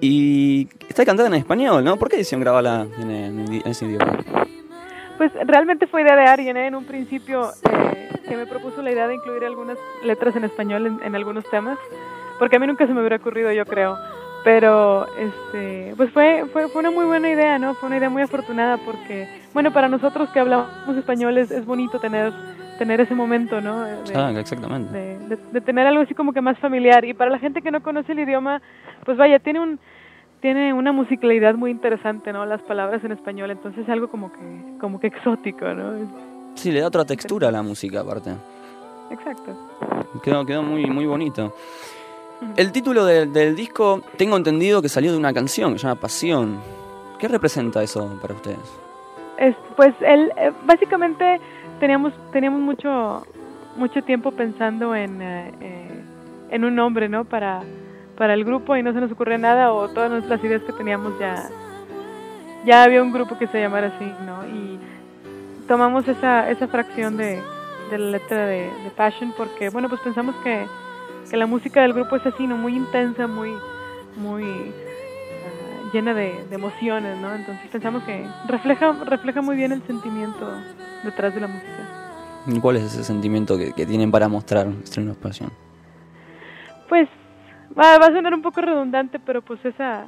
y 0.00 0.68
está 0.88 1.04
cantada 1.04 1.28
en 1.28 1.34
español, 1.34 1.84
¿no? 1.84 1.96
¿Por 1.96 2.08
qué 2.08 2.16
decidieron 2.16 2.42
grabarla 2.42 2.84
en, 2.98 3.10
en, 3.12 3.62
ese 3.64 3.86
idioma? 3.86 4.18
Pues 5.18 5.30
realmente 5.46 5.86
fue 5.86 6.02
idea 6.02 6.16
de 6.16 6.22
Arjen, 6.24 6.56
¿eh? 6.56 6.66
en 6.66 6.74
un 6.74 6.84
principio 6.84 7.52
eh, 7.70 8.08
que 8.28 8.36
me 8.36 8.46
propuso 8.46 8.82
la 8.82 8.90
idea 8.90 9.06
de 9.06 9.14
incluir 9.14 9.44
algunas 9.44 9.78
letras 10.02 10.34
en 10.34 10.42
español 10.42 10.86
en, 10.86 11.00
en, 11.00 11.14
algunos 11.14 11.48
temas, 11.48 11.78
porque 12.40 12.56
a 12.56 12.58
mí 12.58 12.66
nunca 12.66 12.88
se 12.88 12.92
me 12.92 12.98
hubiera 12.98 13.18
ocurrido, 13.18 13.52
yo 13.52 13.64
creo. 13.64 13.96
Pero, 14.42 15.06
este, 15.16 15.94
pues 15.96 16.10
fue, 16.10 16.44
fue, 16.52 16.68
fue 16.70 16.80
una 16.80 16.90
muy 16.90 17.04
buena 17.04 17.30
idea, 17.30 17.60
¿no? 17.60 17.74
Fue 17.76 17.86
una 17.86 17.98
idea 17.98 18.10
muy 18.10 18.22
afortunada 18.22 18.78
porque, 18.78 19.28
bueno, 19.54 19.72
para 19.72 19.88
nosotros 19.88 20.28
que 20.30 20.40
hablamos 20.40 20.96
español 20.96 21.38
es, 21.38 21.52
es 21.52 21.64
bonito 21.64 22.00
tener, 22.00 22.32
tener 22.78 23.00
ese 23.00 23.14
momento, 23.14 23.60
¿no? 23.60 23.82
De, 23.82 24.14
ah, 24.14 24.32
exactamente. 24.38 24.92
De, 24.92 25.18
de, 25.18 25.36
de 25.52 25.60
tener 25.60 25.86
algo 25.86 26.02
así 26.02 26.14
como 26.14 26.32
que 26.32 26.40
más 26.40 26.58
familiar. 26.58 27.04
Y 27.04 27.14
para 27.14 27.30
la 27.30 27.38
gente 27.38 27.60
que 27.60 27.70
no 27.70 27.82
conoce 27.82 28.12
el 28.12 28.20
idioma, 28.20 28.62
pues 29.04 29.18
vaya, 29.18 29.38
tiene 29.38 29.60
un 29.60 29.78
tiene 30.40 30.72
una 30.72 30.92
musicalidad 30.92 31.54
muy 31.54 31.70
interesante, 31.70 32.32
¿no? 32.32 32.46
Las 32.46 32.62
palabras 32.62 33.02
en 33.04 33.12
español, 33.12 33.50
entonces 33.50 33.82
es 33.82 33.88
algo 33.88 34.08
como 34.08 34.32
que, 34.32 34.78
como 34.80 35.00
que 35.00 35.08
exótico, 35.08 35.66
¿no? 35.74 35.94
Sí, 36.54 36.70
le 36.70 36.80
da 36.80 36.86
otra 36.86 37.04
textura 37.04 37.48
a 37.48 37.52
la 37.52 37.62
música 37.62 38.00
aparte. 38.00 38.30
Exacto. 39.10 39.56
Quedó, 40.22 40.44
quedó 40.44 40.62
muy, 40.62 40.86
muy 40.86 41.06
bonito. 41.06 41.54
El 42.56 42.70
título 42.70 43.04
de, 43.04 43.26
del 43.26 43.56
disco, 43.56 44.02
tengo 44.16 44.36
entendido 44.36 44.80
que 44.80 44.88
salió 44.88 45.10
de 45.10 45.18
una 45.18 45.32
canción 45.32 45.72
que 45.72 45.78
se 45.80 45.88
llama 45.88 46.00
Pasión. 46.00 46.60
¿Qué 47.18 47.26
representa 47.26 47.82
eso 47.82 48.16
para 48.20 48.34
ustedes? 48.34 48.58
Es, 49.38 49.56
pues 49.76 49.94
él, 50.00 50.32
eh, 50.36 50.52
básicamente 50.64 51.40
teníamos, 51.80 52.12
teníamos 52.32 52.60
mucho, 52.60 53.26
mucho 53.76 54.02
tiempo 54.02 54.32
pensando 54.32 54.94
en, 54.94 55.22
eh, 55.22 55.52
eh, 55.60 56.02
en 56.50 56.64
un 56.64 56.74
nombre, 56.74 57.08
¿no? 57.08 57.24
Para, 57.24 57.62
para 58.16 58.34
el 58.34 58.44
grupo 58.44 58.76
y 58.76 58.82
no 58.82 58.92
se 58.92 59.00
nos 59.00 59.12
ocurrió 59.12 59.38
nada 59.38 59.72
o 59.72 59.88
todas 59.88 60.24
las 60.24 60.42
ideas 60.44 60.62
que 60.62 60.72
teníamos 60.72 61.18
ya 61.18 61.48
ya 62.64 62.82
había 62.82 63.02
un 63.02 63.12
grupo 63.12 63.38
que 63.38 63.46
se 63.46 63.60
llamara 63.60 63.88
así, 63.88 64.12
¿no? 64.26 64.46
Y 64.46 64.78
tomamos 65.66 66.06
esa, 66.08 66.50
esa 66.50 66.68
fracción 66.68 67.16
de, 67.16 67.40
de 67.90 67.98
la 67.98 68.10
letra 68.10 68.46
de, 68.46 68.70
de, 68.84 68.90
Passion 68.96 69.32
porque, 69.36 69.70
bueno, 69.70 69.88
pues 69.88 70.00
pensamos 70.00 70.34
que, 70.42 70.66
que, 71.30 71.36
la 71.36 71.46
música 71.46 71.82
del 71.82 71.92
grupo 71.92 72.16
es 72.16 72.26
así, 72.26 72.46
¿no? 72.46 72.56
Muy 72.56 72.76
intensa, 72.76 73.26
muy, 73.26 73.52
muy 74.16 74.72
llena 75.92 76.14
de, 76.14 76.44
de, 76.48 76.54
emociones, 76.54 77.18
¿no? 77.18 77.34
Entonces 77.34 77.66
pensamos 77.70 78.02
que 78.04 78.26
refleja, 78.46 78.92
refleja 79.04 79.42
muy 79.42 79.56
bien 79.56 79.72
el 79.72 79.82
sentimiento 79.82 80.50
detrás 81.04 81.34
de 81.34 81.40
la 81.40 81.46
música. 81.46 82.60
¿Cuál 82.62 82.76
es 82.76 82.84
ese 82.84 83.04
sentimiento 83.04 83.58
que, 83.58 83.72
que 83.72 83.84
tienen 83.86 84.10
para 84.10 84.28
mostrar 84.28 84.68
Stream 84.84 85.10
of 85.10 85.18
Passion? 85.18 85.50
Pues 86.88 87.08
va, 87.78 87.98
va 87.98 88.06
a 88.06 88.12
sonar 88.12 88.32
un 88.32 88.42
poco 88.42 88.60
redundante, 88.60 89.18
pero 89.18 89.42
pues 89.42 89.62
esa, 89.64 90.06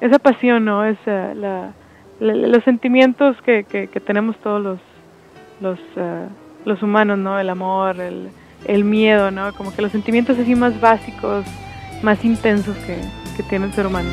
esa 0.00 0.18
pasión, 0.18 0.64
¿no? 0.64 0.84
Esa, 0.84 1.34
la, 1.34 1.72
la- 2.18 2.34
los 2.34 2.64
sentimientos 2.64 3.36
que, 3.42 3.64
que, 3.64 3.86
que 3.88 4.00
tenemos 4.00 4.36
todos 4.38 4.60
los, 4.62 4.80
los, 5.60 5.78
eh, 5.96 6.26
los 6.64 6.82
humanos, 6.82 7.18
¿no? 7.18 7.38
El 7.38 7.48
amor, 7.50 8.00
el, 8.00 8.30
el 8.64 8.84
miedo, 8.84 9.30
¿no? 9.30 9.52
Como 9.54 9.72
que 9.72 9.82
los 9.82 9.92
sentimientos 9.92 10.38
así 10.38 10.56
más 10.56 10.80
básicos, 10.80 11.44
más 12.02 12.24
intensos 12.24 12.76
que, 12.78 12.98
que 13.36 13.42
tiene 13.44 13.66
el 13.66 13.72
ser 13.72 13.86
humano. 13.86 14.08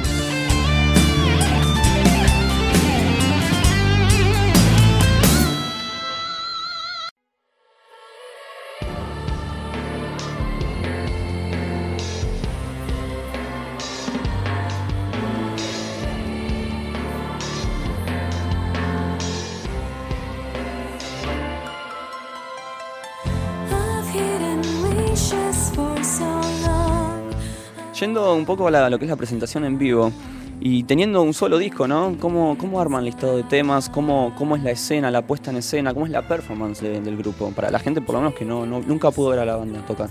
Yendo 27.99 28.35
un 28.35 28.45
poco 28.45 28.67
a, 28.67 28.71
la- 28.71 28.85
a 28.85 28.89
lo 28.89 28.99
que 28.99 29.05
es 29.05 29.09
la 29.11 29.15
presentación 29.17 29.65
en 29.65 29.77
vivo 29.77 30.11
y 30.59 30.83
teniendo 30.83 31.21
un 31.21 31.33
solo 31.33 31.57
disco, 31.57 31.87
¿no? 31.87 32.15
¿Cómo, 32.19 32.57
cómo 32.57 32.79
arman 32.79 33.03
listado 33.05 33.37
de 33.37 33.43
temas? 33.43 33.89
¿Cómo, 33.89 34.33
¿Cómo 34.37 34.55
es 34.55 34.63
la 34.63 34.71
escena, 34.71 35.09
la 35.11 35.21
puesta 35.23 35.51
en 35.51 35.57
escena? 35.57 35.93
¿Cómo 35.93 36.05
es 36.05 36.11
la 36.11 36.27
performance 36.27 36.81
de- 36.81 36.99
del 37.01 37.17
grupo? 37.17 37.51
Para 37.51 37.69
la 37.71 37.79
gente, 37.79 38.01
por 38.01 38.15
lo 38.15 38.21
menos, 38.21 38.35
que 38.35 38.45
no, 38.45 38.65
no- 38.65 38.81
nunca 38.81 39.09
pudo 39.11 39.29
ver 39.29 39.39
a 39.39 39.45
la 39.45 39.55
banda 39.55 39.79
tocar. 39.85 40.09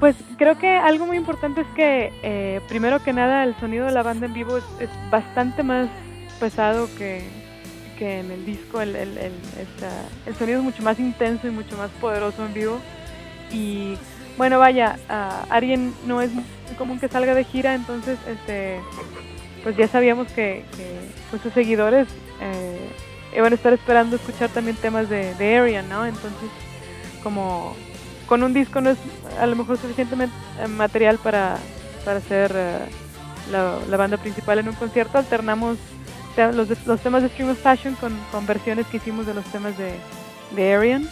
Pues 0.00 0.14
creo 0.36 0.56
que 0.58 0.68
algo 0.68 1.06
muy 1.06 1.16
importante 1.16 1.60
es 1.62 1.66
que, 1.74 2.12
eh, 2.22 2.60
primero 2.68 3.02
que 3.02 3.12
nada, 3.12 3.42
el 3.44 3.56
sonido 3.58 3.86
de 3.86 3.92
la 3.92 4.02
banda 4.04 4.26
en 4.26 4.32
vivo 4.32 4.56
es, 4.56 4.64
es 4.78 4.88
bastante 5.10 5.62
más 5.64 5.88
pesado 6.38 6.88
que, 6.96 7.24
que 7.98 8.20
en 8.20 8.30
el 8.30 8.46
disco. 8.46 8.80
El, 8.80 8.94
el, 8.94 9.18
el, 9.18 9.32
esta- 9.60 10.04
el 10.26 10.34
sonido 10.36 10.58
es 10.58 10.64
mucho 10.64 10.82
más 10.84 10.98
intenso 11.00 11.48
y 11.48 11.50
mucho 11.50 11.76
más 11.76 11.90
poderoso 12.00 12.46
en 12.46 12.54
vivo. 12.54 12.78
Y 13.52 13.94
bueno, 14.38 14.58
vaya, 14.58 14.96
a 15.10 15.44
Arien 15.50 15.92
no 16.06 16.22
es 16.22 16.32
muy 16.32 16.44
común 16.78 16.98
que 16.98 17.08
salga 17.08 17.34
de 17.34 17.44
gira, 17.44 17.74
entonces 17.74 18.18
este 18.26 18.80
pues 19.62 19.76
ya 19.76 19.88
sabíamos 19.88 20.28
que, 20.32 20.64
pues, 21.30 21.42
sus 21.42 21.52
seguidores 21.52 22.06
eh, 22.40 22.88
iban 23.36 23.52
a 23.52 23.56
estar 23.56 23.72
esperando 23.72 24.16
escuchar 24.16 24.48
también 24.50 24.76
temas 24.76 25.10
de, 25.10 25.34
de 25.34 25.56
Arian, 25.58 25.88
¿no? 25.88 26.06
Entonces, 26.06 26.48
como 27.22 27.76
con 28.26 28.42
un 28.42 28.54
disco 28.54 28.80
no 28.80 28.90
es 28.90 28.98
a 29.40 29.46
lo 29.46 29.56
mejor 29.56 29.76
suficientemente 29.76 30.34
eh, 30.62 30.68
material 30.68 31.18
para, 31.18 31.56
para 32.04 32.18
hacer 32.18 32.52
eh, 32.54 32.78
la, 33.50 33.96
banda 33.96 34.16
principal 34.16 34.60
en 34.60 34.68
un 34.68 34.74
concierto, 34.76 35.18
alternamos 35.18 35.76
te- 36.36 36.52
los, 36.52 36.68
los 36.86 37.00
temas 37.00 37.22
de 37.22 37.28
Stream 37.30 37.50
of 37.50 37.58
Fashion 37.60 37.94
con, 37.96 38.16
con 38.30 38.46
versiones 38.46 38.86
que 38.86 38.98
hicimos 38.98 39.26
de 39.26 39.34
los 39.34 39.44
temas 39.46 39.76
de, 39.76 39.94
de 40.54 40.74
Arian. 40.74 41.08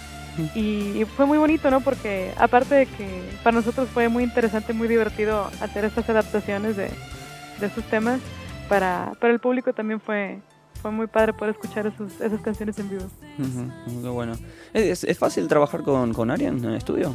Y, 0.54 1.00
y 1.00 1.04
fue 1.04 1.26
muy 1.26 1.38
bonito, 1.38 1.70
¿no? 1.70 1.80
Porque 1.80 2.32
aparte 2.36 2.74
de 2.74 2.86
que 2.86 3.22
para 3.42 3.56
nosotros 3.56 3.88
fue 3.88 4.08
muy 4.08 4.24
interesante, 4.24 4.72
muy 4.72 4.88
divertido 4.88 5.50
hacer 5.60 5.84
estas 5.84 6.08
adaptaciones 6.10 6.76
de, 6.76 6.90
de 7.60 7.66
esos 7.66 7.84
temas, 7.84 8.20
para, 8.68 9.12
para 9.20 9.32
el 9.32 9.40
público 9.40 9.72
también 9.72 10.00
fue, 10.00 10.40
fue 10.82 10.90
muy 10.90 11.06
padre 11.06 11.32
poder 11.32 11.54
escuchar 11.54 11.86
esos, 11.86 12.20
esas 12.20 12.40
canciones 12.40 12.78
en 12.78 12.90
vivo. 12.90 13.04
Qué 14.02 14.08
bueno. 14.08 14.32
¿Es, 14.72 15.04
es 15.04 15.18
fácil 15.18 15.48
trabajar 15.48 15.82
con, 15.82 16.12
con 16.12 16.30
Arian 16.30 16.58
en 16.58 16.64
el 16.64 16.74
estudio? 16.76 17.14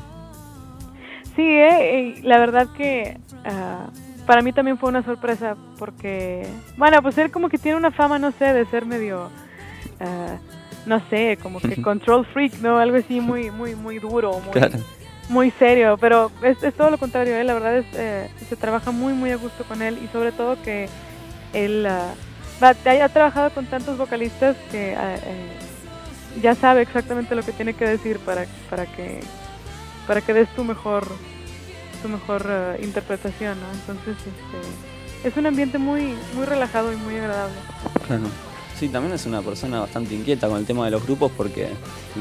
Sí, 1.35 1.43
eh, 1.43 2.19
la 2.23 2.39
verdad 2.39 2.67
que 2.75 3.17
ah, 3.45 3.87
para 4.25 4.41
mí 4.41 4.51
también 4.53 4.77
fue 4.77 4.89
una 4.89 5.03
sorpresa 5.03 5.55
porque, 5.77 6.47
bueno, 6.77 7.01
pues 7.01 7.17
él 7.17 7.31
como 7.31 7.49
que 7.49 7.57
tiene 7.57 7.77
una 7.77 7.91
fama, 7.91 8.19
no 8.19 8.31
sé, 8.31 8.45
de 8.53 8.65
ser 8.65 8.85
medio, 8.85 9.29
ah, 9.99 10.37
no 10.85 11.01
sé, 11.09 11.37
como 11.41 11.59
que 11.59 11.81
control 11.81 12.25
freak, 12.25 12.53
¿no? 12.61 12.77
Algo 12.79 12.97
así 12.97 13.19
muy, 13.19 13.51
muy, 13.59 13.75
muy 13.75 13.99
duro, 13.99 14.39
muy, 14.39 14.51
Claro. 14.51 14.79
muy 15.29 15.51
serio, 15.51 15.97
pero 15.99 16.31
es, 16.41 16.61
es 16.63 16.73
todo 16.73 16.89
lo 16.89 16.97
contrario, 16.97 17.35
¿eh? 17.35 17.43
la 17.43 17.53
verdad 17.53 17.77
es, 17.77 17.85
eh, 17.93 18.29
se 18.49 18.55
trabaja 18.55 18.91
muy, 18.91 19.13
muy 19.13 19.31
a 19.31 19.37
gusto 19.37 19.63
con 19.65 19.81
él 19.81 19.99
y 20.03 20.07
sobre 20.07 20.31
todo 20.31 20.61
que 20.63 20.87
él 21.53 21.85
ah, 21.85 22.13
va- 22.61 22.69
ha, 23.03 23.09
trabajado 23.09 23.49
con 23.51 23.65
tantos 23.65 23.97
vocalistas 23.97 24.55
que 24.71 24.95
ah, 24.95 25.15
eh, 25.15 25.49
ya 26.41 26.55
sabe 26.55 26.81
exactamente 26.81 27.35
lo 27.35 27.43
que 27.43 27.51
tiene 27.51 27.73
que 27.73 27.85
decir 27.85 28.17
para, 28.19 28.45
para 28.69 28.85
que 28.85 29.19
para 30.07 30.21
que 30.21 30.33
des 30.33 30.49
tu 30.55 30.63
mejor 30.63 31.05
tu 32.01 32.09
mejor 32.09 32.43
eh, 32.49 32.79
interpretación, 32.83 33.57
¿no? 33.59 33.67
Entonces, 33.73 34.15
este, 34.17 35.27
es 35.29 35.37
un 35.37 35.45
ambiente 35.45 35.77
muy 35.77 36.15
muy 36.33 36.45
relajado 36.45 36.91
y 36.91 36.95
muy 36.95 37.15
agradable. 37.17 37.55
Claro. 38.07 38.23
Sí, 38.81 38.89
también 38.89 39.13
es 39.13 39.27
una 39.27 39.43
persona 39.43 39.79
bastante 39.81 40.15
inquieta 40.15 40.47
con 40.47 40.57
el 40.57 40.65
tema 40.65 40.85
de 40.85 40.89
los 40.89 41.05
grupos 41.05 41.31
porque, 41.37 41.69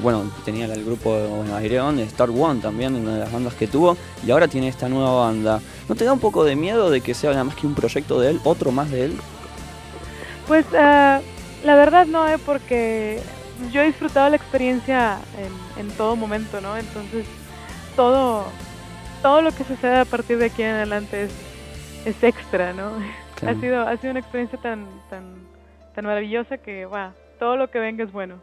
bueno, 0.02 0.31
tenía 0.45 0.67
el 0.67 0.85
grupo 0.85 1.19
bueno, 1.19 1.57
Aireon, 1.57 1.99
Star 2.00 2.29
One 2.29 2.61
también, 2.61 2.95
una 2.97 3.14
de 3.14 3.21
las 3.21 3.33
bandas 3.33 3.55
que 3.55 3.67
tuvo, 3.67 3.97
y 4.23 4.31
ahora 4.31 4.47
tiene 4.47 4.69
esta 4.69 4.87
nueva 4.87 5.25
banda. 5.25 5.62
¿No 5.88 5.95
te 5.95 6.05
da 6.05 6.12
un 6.12 6.19
poco 6.19 6.45
de 6.45 6.57
miedo 6.57 6.90
de 6.90 7.00
que 7.00 7.14
sea 7.14 7.31
nada 7.31 7.45
más 7.45 7.55
que 7.57 7.67
un 7.67 7.75
proyecto 7.75 8.21
de 8.21 8.33
él, 8.33 8.40
otro 8.45 8.73
más 8.73 8.90
de 8.90 9.07
él? 9.07 9.17
Pues 10.47 10.67
ah, 10.76 11.23
la 11.64 11.75
verdad 11.76 12.05
no, 12.05 12.29
eh, 12.29 12.37
porque 12.45 13.23
yo 13.73 13.81
he 13.81 13.87
disfrutado 13.87 14.29
la 14.29 14.37
experiencia 14.37 15.19
en, 15.38 15.87
en 15.87 15.90
todo 15.93 16.14
momento, 16.14 16.61
¿no? 16.61 16.76
Entonces, 16.76 17.25
todo 17.97 18.45
todo 19.23 19.40
lo 19.40 19.50
que 19.52 19.64
sucede 19.64 20.00
a 20.00 20.05
partir 20.05 20.37
de 20.37 20.45
aquí 20.45 20.62
en 20.62 20.75
adelante 20.75 21.23
es, 21.23 21.31
es 22.05 22.23
extra, 22.23 22.75
¿no? 22.75 22.90
Claro. 23.40 23.57
Ha 23.57 23.61
sido 23.62 23.88
ha 23.88 23.97
sido 23.97 24.11
una 24.11 24.21
experiencia 24.21 24.61
tan 24.61 24.85
tan 25.09 25.50
tan 26.00 26.07
maravillosa 26.07 26.57
que, 26.57 26.87
va, 26.87 27.12
todo 27.38 27.59
lo 27.59 27.71
que 27.71 27.78
venga 27.78 28.02
es 28.04 28.11
bueno. 28.11 28.40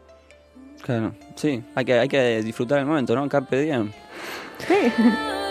Claro, 0.82 1.12
sí, 1.34 1.64
hay 1.74 1.84
que, 1.84 1.92
hay 1.94 2.08
que 2.08 2.40
disfrutar 2.42 2.78
el 2.78 2.86
momento, 2.86 3.16
¿no? 3.16 3.28
Carpe 3.28 3.60
diem. 3.60 3.90
Sí. 4.58 4.92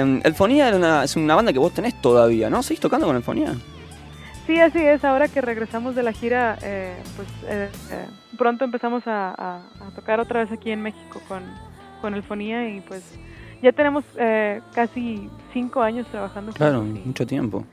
Eh, 0.00 0.20
Elfonía 0.24 0.68
era 0.68 0.76
una, 0.76 1.04
es 1.04 1.16
una 1.16 1.34
banda 1.34 1.52
que 1.52 1.58
vos 1.58 1.72
tenés 1.72 2.00
todavía, 2.00 2.50
¿no? 2.50 2.62
¿Seguís 2.62 2.80
tocando 2.80 3.06
con 3.06 3.16
Elfonía? 3.16 3.54
Sí, 4.46 4.58
así 4.58 4.78
es. 4.78 5.04
Ahora 5.04 5.28
que 5.28 5.40
regresamos 5.40 5.94
de 5.94 6.02
la 6.02 6.12
gira, 6.12 6.58
eh, 6.62 6.96
pues 7.16 7.28
eh, 7.48 7.68
eh, 7.92 8.06
pronto 8.36 8.64
empezamos 8.64 9.06
a, 9.06 9.30
a- 9.30 9.56
a 9.86 9.90
tocar 9.94 10.18
otra 10.20 10.40
vez 10.40 10.50
aquí 10.52 10.70
en 10.70 10.82
México 10.82 11.20
con, 11.28 11.42
con 12.00 12.14
Elfonía 12.14 12.68
y 12.68 12.80
pues 12.80 13.02
ya 13.62 13.72
tenemos 13.72 14.04
eh, 14.18 14.60
casi 14.74 15.28
cinco 15.52 15.82
años 15.82 16.06
trabajando. 16.10 16.52
Claro, 16.52 16.80
juntos 16.80 17.06
mucho 17.06 17.26
tiempo. 17.26 17.64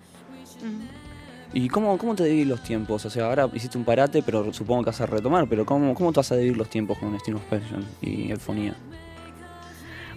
¿Y 1.53 1.69
cómo, 1.69 1.98
cómo 1.98 2.13
te 2.13 2.25
dividís 2.25 2.48
los 2.48 2.62
tiempos? 2.62 3.05
O 3.05 3.10
sea, 3.10 3.25
ahora 3.25 3.50
hiciste 3.53 3.77
un 3.77 3.86
parate, 3.86 4.22
pero 4.22 4.53
supongo 4.53 4.84
que 4.84 4.89
vas 4.89 5.01
a 5.01 5.05
retomar, 5.05 5.48
pero 5.48 5.65
¿cómo, 5.65 5.96
cómo 5.96 6.12
te 6.12 6.19
vas 6.19 6.31
a 6.31 6.36
dividir 6.36 6.57
los 6.57 6.69
tiempos 6.69 6.98
con 7.00 7.15
of 7.15 7.41
Passion 7.50 7.86
y 8.01 8.29
Elfonía? 8.31 8.75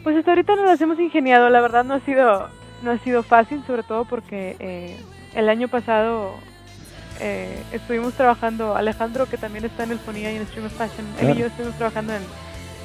Pues 0.02 0.16
hasta 0.16 0.30
ahorita 0.30 0.57
nos 0.57 0.64
las 0.66 0.80
hemos 0.80 0.99
ingeniado. 0.99 1.49
La 1.50 1.61
verdad 1.61 1.85
no 1.85 1.95
ha 1.95 2.00
sido 2.00 2.49
no 2.83 2.90
ha 2.92 2.99
sido 2.99 3.23
fácil, 3.23 3.62
sobre 3.66 3.83
todo 3.83 4.07
porque 4.07 4.57
eh, 4.59 4.97
el 5.35 5.50
año 5.50 5.69
pasado 5.69 6.33
eh, 7.21 7.62
estuvimos 7.73 8.14
trabajando, 8.14 8.75
Alejandro 8.75 9.26
que 9.26 9.37
también 9.37 9.66
está 9.66 9.85
en 9.85 9.90
Elfonía 9.92 10.33
y 10.33 10.37
en 10.37 10.47
Stream 10.47 10.64
of 10.66 10.73
Fashion, 10.73 11.07
él 11.21 11.30
y 11.37 11.40
yo 11.40 11.47
estuvimos 11.47 11.76
trabajando 11.76 12.14
en, 12.14 12.23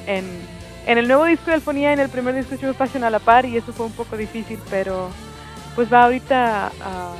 en, 0.06 0.24
en 0.86 0.98
el 0.98 1.08
nuevo 1.08 1.24
disco 1.24 1.46
de 1.46 1.54
Elfonía 1.56 1.90
y 1.90 1.94
en 1.94 2.00
el 2.00 2.10
primer 2.10 2.34
disco 2.34 2.50
de 2.50 2.56
Stream 2.56 2.72
of 2.72 2.76
Fashion 2.76 3.04
a 3.04 3.10
la 3.10 3.20
par 3.20 3.46
y 3.46 3.56
eso 3.56 3.72
fue 3.72 3.86
un 3.86 3.92
poco 3.92 4.18
difícil, 4.18 4.58
pero 4.68 5.08
pues 5.74 5.90
va 5.90 6.04
ahorita 6.04 6.66
a, 6.66 7.12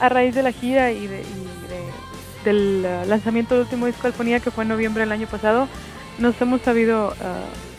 a 0.00 0.08
raíz 0.08 0.34
de 0.34 0.42
la 0.42 0.50
gira 0.50 0.90
y, 0.90 1.06
de, 1.06 1.20
y 1.20 1.24
de- 1.68 2.42
del 2.44 2.82
lanzamiento 3.08 3.54
del 3.54 3.62
último 3.62 3.86
disco 3.86 4.02
de 4.02 4.08
Elfonía 4.08 4.40
que 4.40 4.50
fue 4.50 4.64
en 4.64 4.68
noviembre 4.70 5.02
del 5.04 5.12
año 5.12 5.28
pasado, 5.28 5.68
nos 6.18 6.40
hemos 6.40 6.60
sabido 6.62 7.10
uh, 7.10 7.71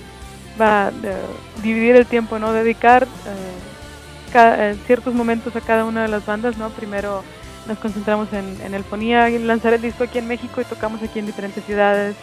va, 0.59 0.91
eh, 1.03 1.15
dividir 1.61 1.95
el 1.95 2.05
tiempo, 2.05 2.39
¿no? 2.39 2.53
Dedicar 2.53 3.03
eh, 3.03 4.33
eh, 4.35 4.75
ciertos 4.85 5.13
momentos 5.13 5.55
a 5.55 5.61
cada 5.61 5.85
una 5.85 6.03
de 6.03 6.07
las 6.07 6.25
bandas, 6.25 6.57
¿no? 6.57 6.69
Primero 6.69 7.23
nos 7.67 7.77
concentramos 7.77 8.31
en, 8.33 8.59
en 8.61 8.73
Elfonía, 8.73 9.29
en 9.29 9.47
lanzar 9.47 9.73
el 9.73 9.81
disco 9.81 10.03
aquí 10.03 10.17
en 10.19 10.27
México 10.27 10.61
y 10.61 10.65
tocamos 10.65 11.01
aquí 11.01 11.19
en 11.19 11.25
diferentes 11.25 11.63
ciudades. 11.63 12.15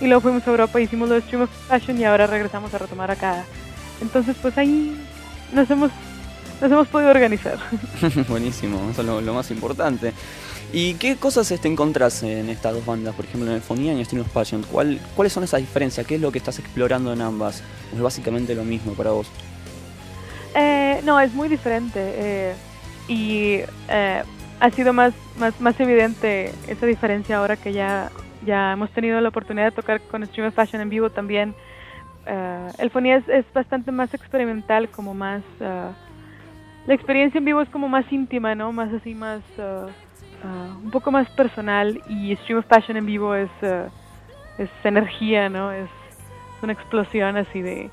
Y 0.00 0.06
luego 0.06 0.22
fuimos 0.22 0.46
a 0.46 0.50
Europa 0.50 0.80
hicimos 0.80 1.08
lo 1.08 1.14
de 1.14 1.22
Stream 1.22 1.42
of 1.42 1.50
Fashion 1.68 1.98
y 1.98 2.04
ahora 2.04 2.26
regresamos 2.26 2.74
a 2.74 2.78
retomar 2.78 3.10
acá. 3.10 3.44
Entonces, 4.00 4.36
pues 4.40 4.58
ahí 4.58 5.00
nos 5.52 5.70
hemos, 5.70 5.90
nos 6.60 6.70
hemos 6.70 6.88
podido 6.88 7.10
organizar. 7.10 7.58
Buenísimo, 8.28 8.90
eso 8.90 9.02
es 9.02 9.24
lo 9.24 9.34
más 9.34 9.50
importante. 9.50 10.12
¿Y 10.76 10.94
qué 10.94 11.14
cosas 11.14 11.48
este, 11.52 11.68
encontrás 11.68 12.24
en 12.24 12.50
estas 12.50 12.74
dos 12.74 12.84
bandas? 12.84 13.14
Por 13.14 13.24
ejemplo, 13.24 13.48
en 13.48 13.56
Eufonía 13.58 13.92
y 13.92 14.00
en 14.00 14.20
of 14.20 14.28
Passion. 14.30 14.64
¿Cuál, 14.72 14.98
¿Cuáles 15.14 15.32
son 15.32 15.44
esas 15.44 15.60
diferencias? 15.60 16.04
¿Qué 16.04 16.16
es 16.16 16.20
lo 16.20 16.32
que 16.32 16.38
estás 16.38 16.58
explorando 16.58 17.12
en 17.12 17.22
ambas? 17.22 17.62
¿O 17.92 17.96
es 17.96 18.02
básicamente 18.02 18.56
lo 18.56 18.64
mismo 18.64 18.92
para 18.94 19.12
vos? 19.12 19.30
Eh, 20.56 21.00
no, 21.04 21.20
es 21.20 21.32
muy 21.32 21.48
diferente. 21.48 22.00
eh, 22.00 22.54
y 23.06 23.60
eh, 23.88 24.22
ha 24.58 24.70
sido 24.70 24.92
más, 24.92 25.14
más, 25.60 25.78
evidente 25.78 26.50
esa 26.66 26.86
diferencia 26.86 27.36
ahora 27.36 27.56
que 27.56 27.72
ya, 27.72 28.10
ya 28.44 28.72
hemos 28.72 28.90
tenido 28.90 29.20
la 29.20 29.28
oportunidad 29.28 29.66
de 29.66 29.72
tocar 29.76 30.00
con 30.00 30.26
Stream 30.26 30.48
of 30.48 30.54
Fashion 30.54 30.82
en 30.82 30.88
vivo 30.88 31.08
también. 31.08 31.54
Eh, 32.26 32.68
el 32.78 32.90
Fonía 32.90 33.18
es, 33.18 33.28
es 33.28 33.44
bastante 33.52 33.92
más 33.92 34.12
experimental, 34.12 34.88
como 34.88 35.14
más... 35.14 35.44
ah, 35.60 35.92
la 36.88 36.94
experiencia 36.94 37.38
en 37.38 37.44
vivo 37.44 37.62
es 37.62 37.68
como 37.68 37.88
más 37.88 38.10
íntima, 38.12 38.56
¿no? 38.56 38.72
Más 38.72 38.92
así, 38.92 39.14
más... 39.14 39.40
ah, 40.44 40.76
un 40.82 40.90
poco 40.90 41.10
más 41.10 41.28
personal. 41.30 42.00
Y 42.08 42.36
Stream 42.36 42.60
of 42.60 42.66
Passion 42.66 42.96
en 42.96 43.06
vivo 43.06 43.34
es, 43.34 43.50
ah, 43.62 43.86
es 44.58 44.70
energía, 44.84 45.48
¿no? 45.48 45.72
Es, 45.72 45.88
una 46.62 46.72
explosión 46.72 47.36
así 47.36 47.60
de, 47.60 47.90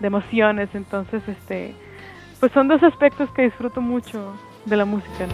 emociones. 0.00 0.68
Entonces, 0.74 1.22
este... 1.28 1.74
Pues 2.40 2.52
son 2.52 2.68
dos 2.68 2.82
aspectos 2.84 3.30
que 3.30 3.42
disfruto 3.42 3.80
mucho 3.80 4.32
de 4.64 4.76
la 4.76 4.84
música. 4.84 5.26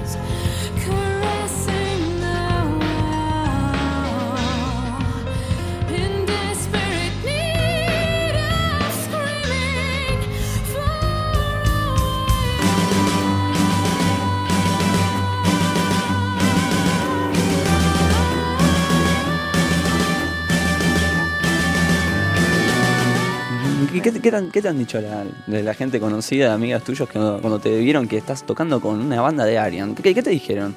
¿Y 23.94 24.00
qué, 24.00 24.10
han, 24.34 24.50
qué 24.50 24.60
te 24.60 24.68
han 24.68 24.78
dicho 24.78 25.00
la, 25.00 25.24
de 25.46 25.62
la 25.62 25.72
gente 25.72 26.00
conocida, 26.00 26.52
amigas 26.52 26.82
tuyas, 26.82 27.08
que 27.08 27.18
cuando, 27.18 27.60
te 27.60 27.78
vieron 27.78 28.08
que 28.08 28.16
estás 28.16 28.44
tocando 28.44 28.80
con 28.80 29.00
una 29.00 29.20
banda 29.20 29.44
de 29.44 29.56
Arian? 29.56 29.94
¿Qué, 29.94 30.12
qué 30.14 30.22
te 30.22 30.30
dijeron? 30.30 30.74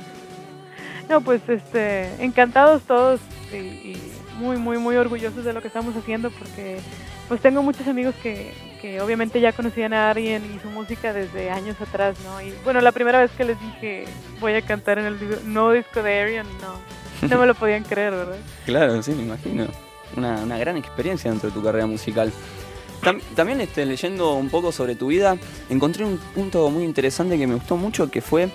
No, 1.09 1.21
pues 1.21 1.41
este, 1.47 2.23
encantados 2.23 2.83
todos 2.83 3.19
y, 3.51 3.55
y 3.55 4.11
muy, 4.39 4.57
muy, 4.57 4.77
muy 4.77 4.95
orgullosos 4.97 5.43
de 5.43 5.51
lo 5.51 5.61
que 5.61 5.67
estamos 5.67 5.95
haciendo 5.95 6.29
porque 6.29 6.77
pues 7.27 7.41
tengo 7.41 7.63
muchos 7.63 7.87
amigos 7.87 8.13
que, 8.21 8.53
que 8.81 9.01
obviamente 9.01 9.41
ya 9.41 9.51
conocían 9.51 9.93
a 9.93 10.11
Arien 10.11 10.43
y 10.55 10.59
su 10.59 10.69
música 10.69 11.11
desde 11.11 11.49
años 11.49 11.75
atrás, 11.81 12.17
¿no? 12.23 12.39
Y 12.41 12.53
bueno, 12.63 12.81
la 12.81 12.91
primera 12.91 13.19
vez 13.19 13.31
que 13.31 13.45
les 13.45 13.59
dije 13.59 14.05
voy 14.39 14.53
a 14.53 14.61
cantar 14.61 14.99
en 14.99 15.05
el 15.05 15.17
nuevo 15.45 15.71
disco 15.71 16.03
de 16.03 16.19
Arien, 16.21 16.45
no, 16.61 17.27
no 17.27 17.39
me 17.39 17.47
lo 17.47 17.55
podían 17.55 17.83
creer, 17.83 18.11
¿verdad? 18.11 18.37
Claro, 18.65 19.01
sí, 19.01 19.11
me 19.11 19.23
imagino. 19.23 19.65
Una, 20.15 20.41
una 20.41 20.57
gran 20.57 20.77
experiencia 20.77 21.29
dentro 21.29 21.49
de 21.49 21.55
tu 21.55 21.61
carrera 21.61 21.85
musical. 21.85 22.31
Tam- 23.01 23.21
también 23.35 23.61
este, 23.61 23.85
leyendo 23.85 24.33
un 24.33 24.49
poco 24.49 24.71
sobre 24.71 24.95
tu 24.95 25.07
vida, 25.07 25.37
encontré 25.69 26.03
un 26.03 26.17
punto 26.17 26.69
muy 26.69 26.83
interesante 26.83 27.37
que 27.37 27.47
me 27.47 27.55
gustó 27.55 27.77
mucho, 27.77 28.09
que 28.09 28.21
fue 28.21 28.49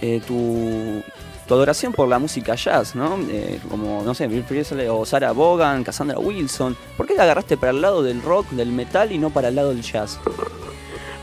eh, 0.00 0.20
tu, 0.26 1.02
tu 1.46 1.54
adoración 1.54 1.92
por 1.92 2.08
la 2.08 2.18
música 2.18 2.54
jazz, 2.54 2.94
¿no? 2.94 3.18
Eh, 3.28 3.58
como, 3.68 4.02
no 4.04 4.14
sé, 4.14 4.26
Bill 4.28 4.44
Presley 4.44 4.86
o 4.88 5.04
Sarah 5.04 5.32
Vaughan, 5.32 5.82
Cassandra 5.84 6.18
Wilson. 6.18 6.76
¿Por 6.96 7.06
qué 7.06 7.14
te 7.14 7.22
agarraste 7.22 7.56
para 7.56 7.72
el 7.72 7.80
lado 7.80 8.02
del 8.02 8.22
rock, 8.22 8.48
del 8.50 8.70
metal 8.70 9.10
y 9.12 9.18
no 9.18 9.30
para 9.30 9.48
el 9.48 9.56
lado 9.56 9.70
del 9.70 9.82
jazz? 9.82 10.18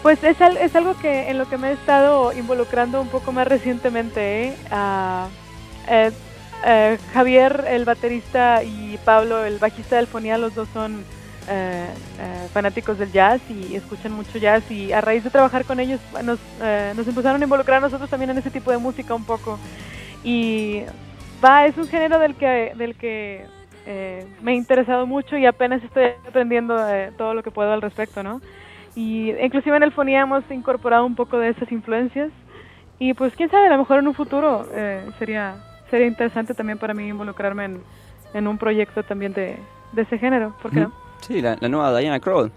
Pues 0.03 0.23
es, 0.23 0.39
al- 0.41 0.57
es 0.57 0.75
algo 0.75 0.95
que 0.99 1.29
en 1.29 1.37
lo 1.39 1.47
que 1.49 1.57
me 1.57 1.69
he 1.69 1.73
estado 1.73 2.31
involucrando 2.33 3.01
un 3.01 3.07
poco 3.07 3.31
más 3.31 3.47
recientemente. 3.47 4.47
¿eh? 4.49 4.55
Ah, 4.69 5.27
eh, 5.87 6.11
Javier, 7.13 7.65
el 7.69 7.85
baterista, 7.85 8.63
y 8.63 8.99
Pablo, 9.05 9.45
el 9.45 9.57
bajista 9.59 9.95
del 9.97 10.07
Fonía, 10.07 10.37
los 10.37 10.53
dos 10.55 10.67
son 10.73 11.03
eh, 11.47 11.87
eh, 12.19 12.47
fanáticos 12.53 12.97
del 12.97 13.11
jazz 13.11 13.41
y 13.49 13.75
escuchan 13.75 14.11
mucho 14.11 14.37
jazz. 14.37 14.69
Y 14.71 14.91
a 14.91 15.01
raíz 15.01 15.23
de 15.23 15.29
trabajar 15.29 15.65
con 15.65 15.79
ellos, 15.79 15.99
nos, 16.23 16.39
eh, 16.61 16.93
nos 16.95 17.07
empezaron 17.07 17.41
a 17.41 17.43
involucrar 17.43 17.81
nosotros 17.81 18.09
también 18.09 18.31
en 18.31 18.37
ese 18.37 18.51
tipo 18.51 18.71
de 18.71 18.77
música 18.77 19.13
un 19.13 19.25
poco. 19.25 19.59
Y 20.23 20.83
va, 21.43 21.65
es 21.65 21.77
un 21.77 21.87
género 21.87 22.19
del 22.19 22.35
que, 22.35 22.73
del 22.75 22.95
que 22.95 23.45
eh, 23.85 24.25
me 24.41 24.53
he 24.53 24.55
interesado 24.55 25.05
mucho 25.05 25.37
y 25.37 25.45
apenas 25.45 25.83
estoy 25.83 26.05
aprendiendo 26.27 26.75
eh, 26.89 27.11
todo 27.17 27.33
lo 27.33 27.43
que 27.43 27.51
puedo 27.51 27.71
al 27.71 27.81
respecto, 27.81 28.23
¿no? 28.23 28.41
Y 28.95 29.31
inclusive 29.31 29.77
en 29.77 29.83
el 29.83 29.91
Fonía 29.91 30.21
hemos 30.21 30.43
incorporado 30.49 31.05
un 31.05 31.15
poco 31.15 31.37
de 31.37 31.49
esas 31.49 31.71
influencias. 31.71 32.31
Y 32.97 33.13
pues 33.13 33.35
quién 33.35 33.49
sabe, 33.51 33.67
a 33.67 33.71
lo 33.71 33.77
mejor 33.79 33.99
en 33.99 34.07
un 34.07 34.13
futuro 34.13 34.65
eh, 34.73 35.05
sería, 35.19 35.57
sería 35.91 36.07
interesante 36.07 36.53
también 36.53 36.77
para 36.77 36.93
mí 36.93 37.07
involucrarme 37.07 37.65
en, 37.65 37.81
en 38.33 38.47
un 38.47 38.57
proyecto 38.57 39.03
también 39.03 39.33
de, 39.33 39.57
de 39.91 40.01
ese 40.01 40.17
género. 40.17 40.55
¿Por 40.61 40.71
qué 40.71 40.79
no? 40.79 41.04
Sí, 41.21 41.41
la, 41.41 41.57
la 41.59 41.69
nueva 41.69 41.97
Diana 41.97 42.19
Krall, 42.19 42.51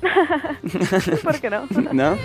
¿Por 1.22 1.40
qué 1.40 1.50
no? 1.50 1.66
¿no? 1.92 2.16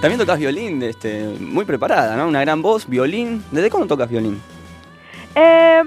También 0.00 0.18
tocas 0.18 0.38
violín, 0.38 0.82
este, 0.82 1.26
muy 1.38 1.66
preparada, 1.66 2.16
¿no? 2.16 2.26
Una 2.26 2.40
gran 2.40 2.62
voz, 2.62 2.88
violín. 2.88 3.44
¿Desde 3.50 3.68
cuándo 3.68 3.86
tocas 3.86 4.08
violín? 4.08 4.40
Eh, 5.34 5.82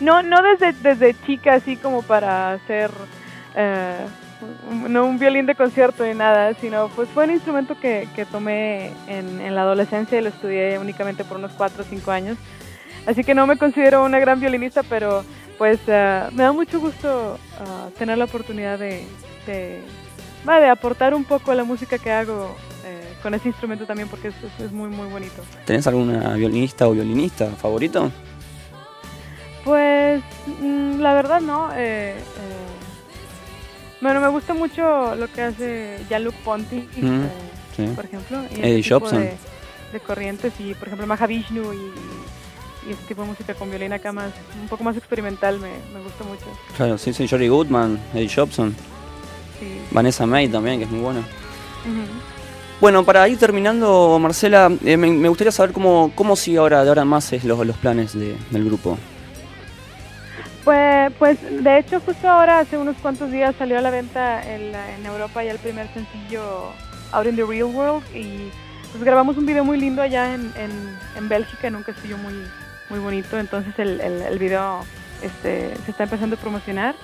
no, 0.00 0.22
no 0.22 0.42
desde, 0.42 0.72
desde 0.72 1.14
chica, 1.26 1.54
así 1.54 1.76
como 1.76 2.02
para 2.02 2.52
hacer, 2.52 2.90
eh, 3.54 3.96
no 4.88 5.04
un 5.06 5.18
violín 5.18 5.46
de 5.46 5.54
concierto 5.54 6.04
ni 6.04 6.14
nada, 6.14 6.52
sino 6.60 6.88
pues 6.88 7.08
fue 7.08 7.24
un 7.24 7.30
instrumento 7.30 7.78
que, 7.78 8.08
que 8.14 8.24
tomé 8.26 8.92
en, 9.08 9.40
en 9.40 9.54
la 9.54 9.62
adolescencia 9.62 10.18
y 10.18 10.22
lo 10.22 10.28
estudié 10.28 10.78
únicamente 10.78 11.24
por 11.24 11.38
unos 11.38 11.52
4 11.52 11.82
o 11.82 11.86
5 11.86 12.10
años. 12.10 12.36
Así 13.06 13.22
que 13.24 13.34
no 13.34 13.46
me 13.46 13.56
considero 13.56 14.04
una 14.04 14.18
gran 14.18 14.40
violinista, 14.40 14.82
pero 14.82 15.24
pues 15.58 15.78
eh, 15.86 16.22
me 16.32 16.42
da 16.42 16.52
mucho 16.52 16.80
gusto 16.80 17.38
ah, 17.60 17.88
tener 17.98 18.18
la 18.18 18.24
oportunidad 18.24 18.78
de, 18.78 19.04
de, 19.46 19.80
de 20.44 20.68
aportar 20.68 21.14
un 21.14 21.24
poco 21.24 21.52
a 21.52 21.54
la 21.54 21.64
música 21.64 21.98
que 21.98 22.10
hago 22.12 22.54
eh, 22.84 23.14
con 23.22 23.32
ese 23.32 23.48
instrumento 23.48 23.86
también 23.86 24.08
porque 24.08 24.28
es- 24.28 24.60
es 24.60 24.72
muy, 24.72 24.88
muy 24.90 25.08
bonito. 25.08 25.42
¿Tenés 25.64 25.86
alguna 25.86 26.34
violinista 26.34 26.86
o 26.88 26.92
violinista 26.92 27.46
favorito? 27.52 28.10
Pues 29.66 30.22
mm, 30.62 31.00
la 31.00 31.12
verdad 31.12 31.40
no. 31.42 31.68
eh, 31.74 32.14
eh, 32.16 32.20
bueno, 34.00 34.20
me 34.20 34.28
gusta 34.28 34.54
mucho 34.54 35.14
lo 35.16 35.26
que 35.32 35.42
hace 35.42 35.98
Jean-Luc 36.08 36.34
Ponty, 36.36 36.88
Mm, 36.96 37.22
eh, 37.24 37.28
Sí. 37.76 37.86
por 37.94 38.04
ejemplo. 38.06 38.38
Y 38.56 38.60
Eddie 38.60 38.82
Jobson. 38.88 39.18
De, 39.20 39.36
de 39.92 40.00
corrientes 40.00 40.52
y, 40.60 40.72
por 40.74 40.88
ejemplo, 40.88 41.06
Mahavishnu 41.06 41.72
y, 41.74 42.88
y 42.88 42.92
ese 42.92 43.02
tipo 43.08 43.22
de 43.22 43.28
música 43.28 43.54
con 43.54 43.68
violín 43.68 43.92
acá 43.92 44.12
más, 44.12 44.30
un 44.62 44.68
poco 44.68 44.84
más 44.84 44.96
experimental 44.96 45.58
me, 45.58 45.70
me 45.92 46.00
gusta 46.02 46.22
mucho. 46.24 46.44
Claro, 46.76 46.96
sí, 46.96 47.12
sí, 47.12 47.26
Jory 47.28 47.48
Goodman, 47.48 47.98
Eddie 48.14 48.30
Jobson, 48.34 48.74
Sí. 49.58 49.80
Vanessa 49.90 50.24
May 50.26 50.48
también, 50.48 50.78
que 50.78 50.84
es 50.84 50.90
muy 50.90 51.00
buena. 51.00 51.22
Bueno, 52.80 53.04
para 53.04 53.26
ir 53.28 53.38
terminando, 53.38 54.18
Marcela, 54.20 54.70
eh, 54.84 54.96
me, 54.98 55.08
me 55.10 55.28
gustaría 55.28 55.50
saber 55.50 55.72
cómo, 55.72 56.12
cómo 56.14 56.36
sigue 56.36 56.58
ahora, 56.58 56.82
de 56.84 56.88
ahora 56.90 57.02
en 57.02 57.08
más 57.08 57.32
es 57.32 57.42
los, 57.44 57.66
los 57.66 57.76
planes 57.78 58.12
de- 58.12 58.36
del 58.50 58.64
grupo. 58.66 58.98
Pues, 60.66 61.12
pues 61.20 61.38
de 61.62 61.78
hecho 61.78 62.00
justo 62.00 62.28
ahora 62.28 62.58
hace 62.58 62.76
unos 62.76 62.96
cuantos 62.96 63.30
días 63.30 63.54
salió 63.56 63.78
a 63.78 63.80
la 63.80 63.90
venta 63.90 64.42
en, 64.42 64.74
Europa 65.06 65.44
ya 65.44 65.52
el 65.52 65.60
primer 65.60 65.86
sencillo 65.94 66.72
Out 67.12 67.28
in 67.28 67.36
the 67.36 67.44
Real 67.44 67.66
World 67.66 68.02
y 68.12 68.50
pues 68.90 69.04
grabamos 69.04 69.36
un 69.36 69.46
video 69.46 69.64
muy 69.64 69.78
lindo 69.78 70.02
allá 70.02 70.34
en, 70.34 70.52
en, 70.56 70.98
en 71.14 71.28
Bélgica 71.28 71.68
en 71.68 71.76
un 71.76 71.84
castillo 71.84 72.18
muy 72.18 72.34
muy 72.90 72.98
bonito. 72.98 73.38
Entonces 73.38 73.78
el, 73.78 74.00
el, 74.00 74.38
video 74.40 74.80
este, 75.22 75.72
se 75.84 75.92
está 75.92 76.02
empezando 76.02 76.34
a 76.34 76.40
promocionar. 76.40 76.96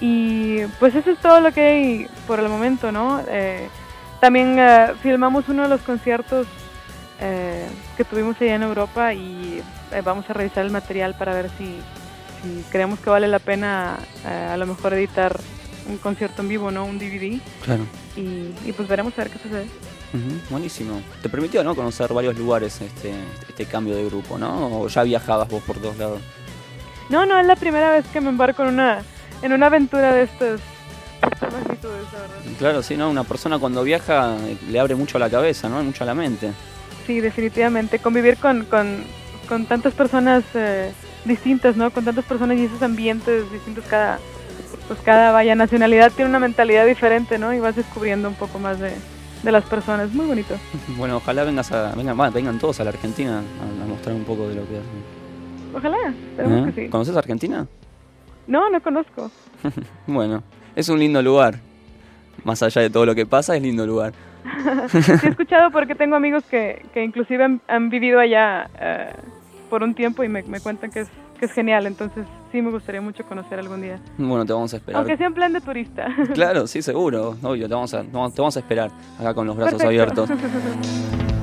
Y 0.00 0.64
pues 0.78 0.94
eso 0.94 1.10
es 1.10 1.18
todo 1.18 1.40
lo 1.40 1.50
que 1.50 1.60
hay 1.60 2.06
por 2.28 2.38
el 2.38 2.48
momento 2.48 2.92
no 2.92 3.20
Eh, 3.28 3.68
también 4.20 4.56
eh, 4.56 4.92
filmamos 5.02 5.48
uno 5.48 5.64
de 5.64 5.68
los 5.68 5.80
conciertos 5.80 6.46
eh, 7.20 7.66
que 7.96 8.04
tuvimos 8.04 8.40
allá 8.40 8.54
en 8.54 8.62
Europa 8.62 9.12
y 9.14 9.60
eh, 9.90 10.00
vamos 10.04 10.30
a 10.30 10.32
revisar 10.32 10.64
el 10.64 10.70
material 10.70 11.16
para 11.18 11.34
ver 11.34 11.50
si 11.58 11.80
creemos 12.70 12.98
que 13.00 13.10
vale 13.10 13.28
la 13.28 13.38
pena 13.38 13.98
eh, 14.26 14.48
a 14.52 14.56
lo 14.56 14.66
mejor 14.66 14.94
editar 14.94 15.38
un 15.88 15.98
concierto 15.98 16.42
en 16.42 16.48
vivo, 16.48 16.70
¿no? 16.70 16.84
Un 16.84 16.98
DVD. 16.98 17.38
Claro. 17.62 17.84
Y, 18.16 18.50
y 18.64 18.72
pues 18.74 18.88
veremos 18.88 19.12
a 19.14 19.22
ver 19.22 19.30
qué 19.30 19.38
sucede. 19.38 19.66
Ujú, 20.14 20.38
buenísimo. 20.50 21.00
Te 21.22 21.28
permitió, 21.28 21.64
¿no? 21.64 21.74
Conocer 21.74 22.12
varios 22.12 22.36
lugares 22.38 22.80
este, 22.80 23.12
este 23.48 23.66
cambio 23.66 23.96
de 23.96 24.04
grupo, 24.06 24.38
¿no? 24.38 24.80
O 24.80 24.88
ya 24.88 25.02
viajabas 25.02 25.48
vos 25.48 25.62
por 25.64 25.76
todos 25.78 25.96
lados. 25.98 26.20
No, 27.10 27.26
no, 27.26 27.38
es 27.38 27.46
la 27.46 27.56
primera 27.56 27.90
vez 27.90 28.06
que 28.06 28.20
me 28.20 28.30
embarco 28.30 28.62
en 28.62 28.68
una, 28.68 29.02
en 29.42 29.52
una 29.52 29.66
aventura 29.66 30.12
de 30.12 30.22
estas, 30.22 30.60
de 31.20 31.28
estas 31.32 31.52
magnitudes, 31.52 32.04
la 32.12 32.20
verdad. 32.20 32.36
Claro, 32.58 32.82
sí, 32.82 32.96
¿no? 32.96 33.10
Una 33.10 33.24
persona 33.24 33.58
cuando 33.58 33.82
viaja 33.82 34.36
eh, 34.46 34.56
le 34.70 34.80
abre 34.80 34.94
mucho 34.94 35.18
la 35.18 35.28
cabeza, 35.28 35.68
¿no? 35.68 35.82
Mucho 35.82 36.04
la 36.04 36.14
mente. 36.14 36.52
Sí, 37.06 37.20
definitivamente. 37.20 37.98
Convivir 37.98 38.38
con, 38.38 38.64
con 38.64 39.04
con 39.44 39.66
tantas 39.66 39.94
personas 39.94 40.42
eh, 40.54 40.92
distintas, 41.24 41.76
¿no? 41.76 41.90
Con 41.90 42.04
tantas 42.04 42.24
personas 42.24 42.56
y 42.58 42.64
esos 42.64 42.82
ambientes 42.82 43.50
distintos, 43.52 43.84
cada, 43.84 44.18
pues 44.88 45.00
cada 45.00 45.32
vaya 45.32 45.54
nacionalidad 45.54 46.12
tiene 46.12 46.28
una 46.28 46.38
mentalidad 46.40 46.86
diferente, 46.86 47.38
¿no? 47.38 47.52
Y 47.54 47.60
vas 47.60 47.76
descubriendo 47.76 48.28
un 48.28 48.34
poco 48.34 48.58
más 48.58 48.78
de, 48.78 48.92
de 49.42 49.52
las 49.52 49.64
personas. 49.64 50.12
Muy 50.12 50.26
bonito. 50.26 50.54
Bueno, 50.96 51.16
ojalá 51.16 51.44
vengas 51.44 51.72
a, 51.72 51.94
vengan, 51.94 52.16
vengan 52.32 52.58
todos 52.58 52.80
a 52.80 52.84
la 52.84 52.90
Argentina 52.90 53.38
a, 53.38 53.84
a 53.84 53.86
mostrar 53.86 54.14
un 54.14 54.24
poco 54.24 54.48
de 54.48 54.54
lo 54.56 54.62
que 54.68 54.78
hacen. 54.78 55.14
Ojalá, 55.74 55.96
esperemos 56.30 56.68
¿Eh? 56.68 56.72
que 56.72 56.84
sí. 56.84 56.88
¿Conoces 56.90 57.16
Argentina? 57.16 57.66
No, 58.46 58.70
no 58.70 58.80
conozco. 58.82 59.30
Bueno, 60.06 60.42
es 60.76 60.88
un 60.88 60.98
lindo 60.98 61.22
lugar. 61.22 61.58
Más 62.44 62.62
allá 62.62 62.82
de 62.82 62.90
todo 62.90 63.06
lo 63.06 63.14
que 63.14 63.26
pasa, 63.26 63.56
es 63.56 63.62
lindo 63.62 63.86
lugar. 63.86 64.12
Sí 64.88 64.98
he 65.26 65.30
escuchado 65.30 65.70
porque 65.70 65.94
tengo 65.94 66.16
amigos 66.16 66.44
que, 66.44 66.84
que 66.92 67.02
inclusive 67.02 67.42
han, 67.44 67.60
han 67.66 67.88
vivido 67.88 68.20
allá 68.20 68.68
eh, 68.78 69.12
por 69.68 69.82
un 69.82 69.94
tiempo 69.94 70.22
y 70.24 70.28
me, 70.28 70.42
me 70.42 70.60
cuentan 70.60 70.90
que 70.90 71.00
es, 71.00 71.08
que 71.38 71.46
es 71.46 71.52
genial, 71.52 71.86
entonces 71.86 72.26
sí 72.52 72.62
me 72.62 72.70
gustaría 72.70 73.00
mucho 73.00 73.24
conocer 73.24 73.58
algún 73.58 73.82
día. 73.82 73.98
Bueno, 74.18 74.44
te 74.44 74.52
vamos 74.52 74.72
a 74.74 74.76
esperar. 74.76 74.98
Aunque 75.00 75.16
sea 75.16 75.26
en 75.26 75.34
plan 75.34 75.52
de 75.52 75.60
turista. 75.60 76.08
Claro, 76.34 76.66
sí, 76.66 76.82
seguro, 76.82 77.36
obvio, 77.42 77.68
te 77.68 77.74
vamos 77.74 77.94
a, 77.94 78.02
te 78.02 78.10
vamos 78.12 78.56
a 78.56 78.60
esperar 78.60 78.90
acá 79.18 79.34
con 79.34 79.46
los 79.46 79.56
brazos 79.56 79.82
Perfecto. 79.82 80.22
abiertos. 80.24 80.30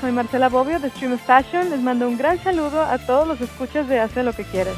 Soy 0.00 0.12
Marcela 0.12 0.48
Bobbio 0.48 0.78
de 0.78 0.90
Stream 0.90 1.18
Fashion. 1.18 1.70
Les 1.70 1.80
mando 1.80 2.06
un 2.06 2.16
gran 2.16 2.40
saludo 2.40 2.82
a 2.82 2.98
todos 2.98 3.26
los 3.26 3.40
escuchas 3.40 3.88
de 3.88 3.98
Hace 3.98 4.22
lo 4.22 4.32
que 4.32 4.44
quieras. 4.44 4.76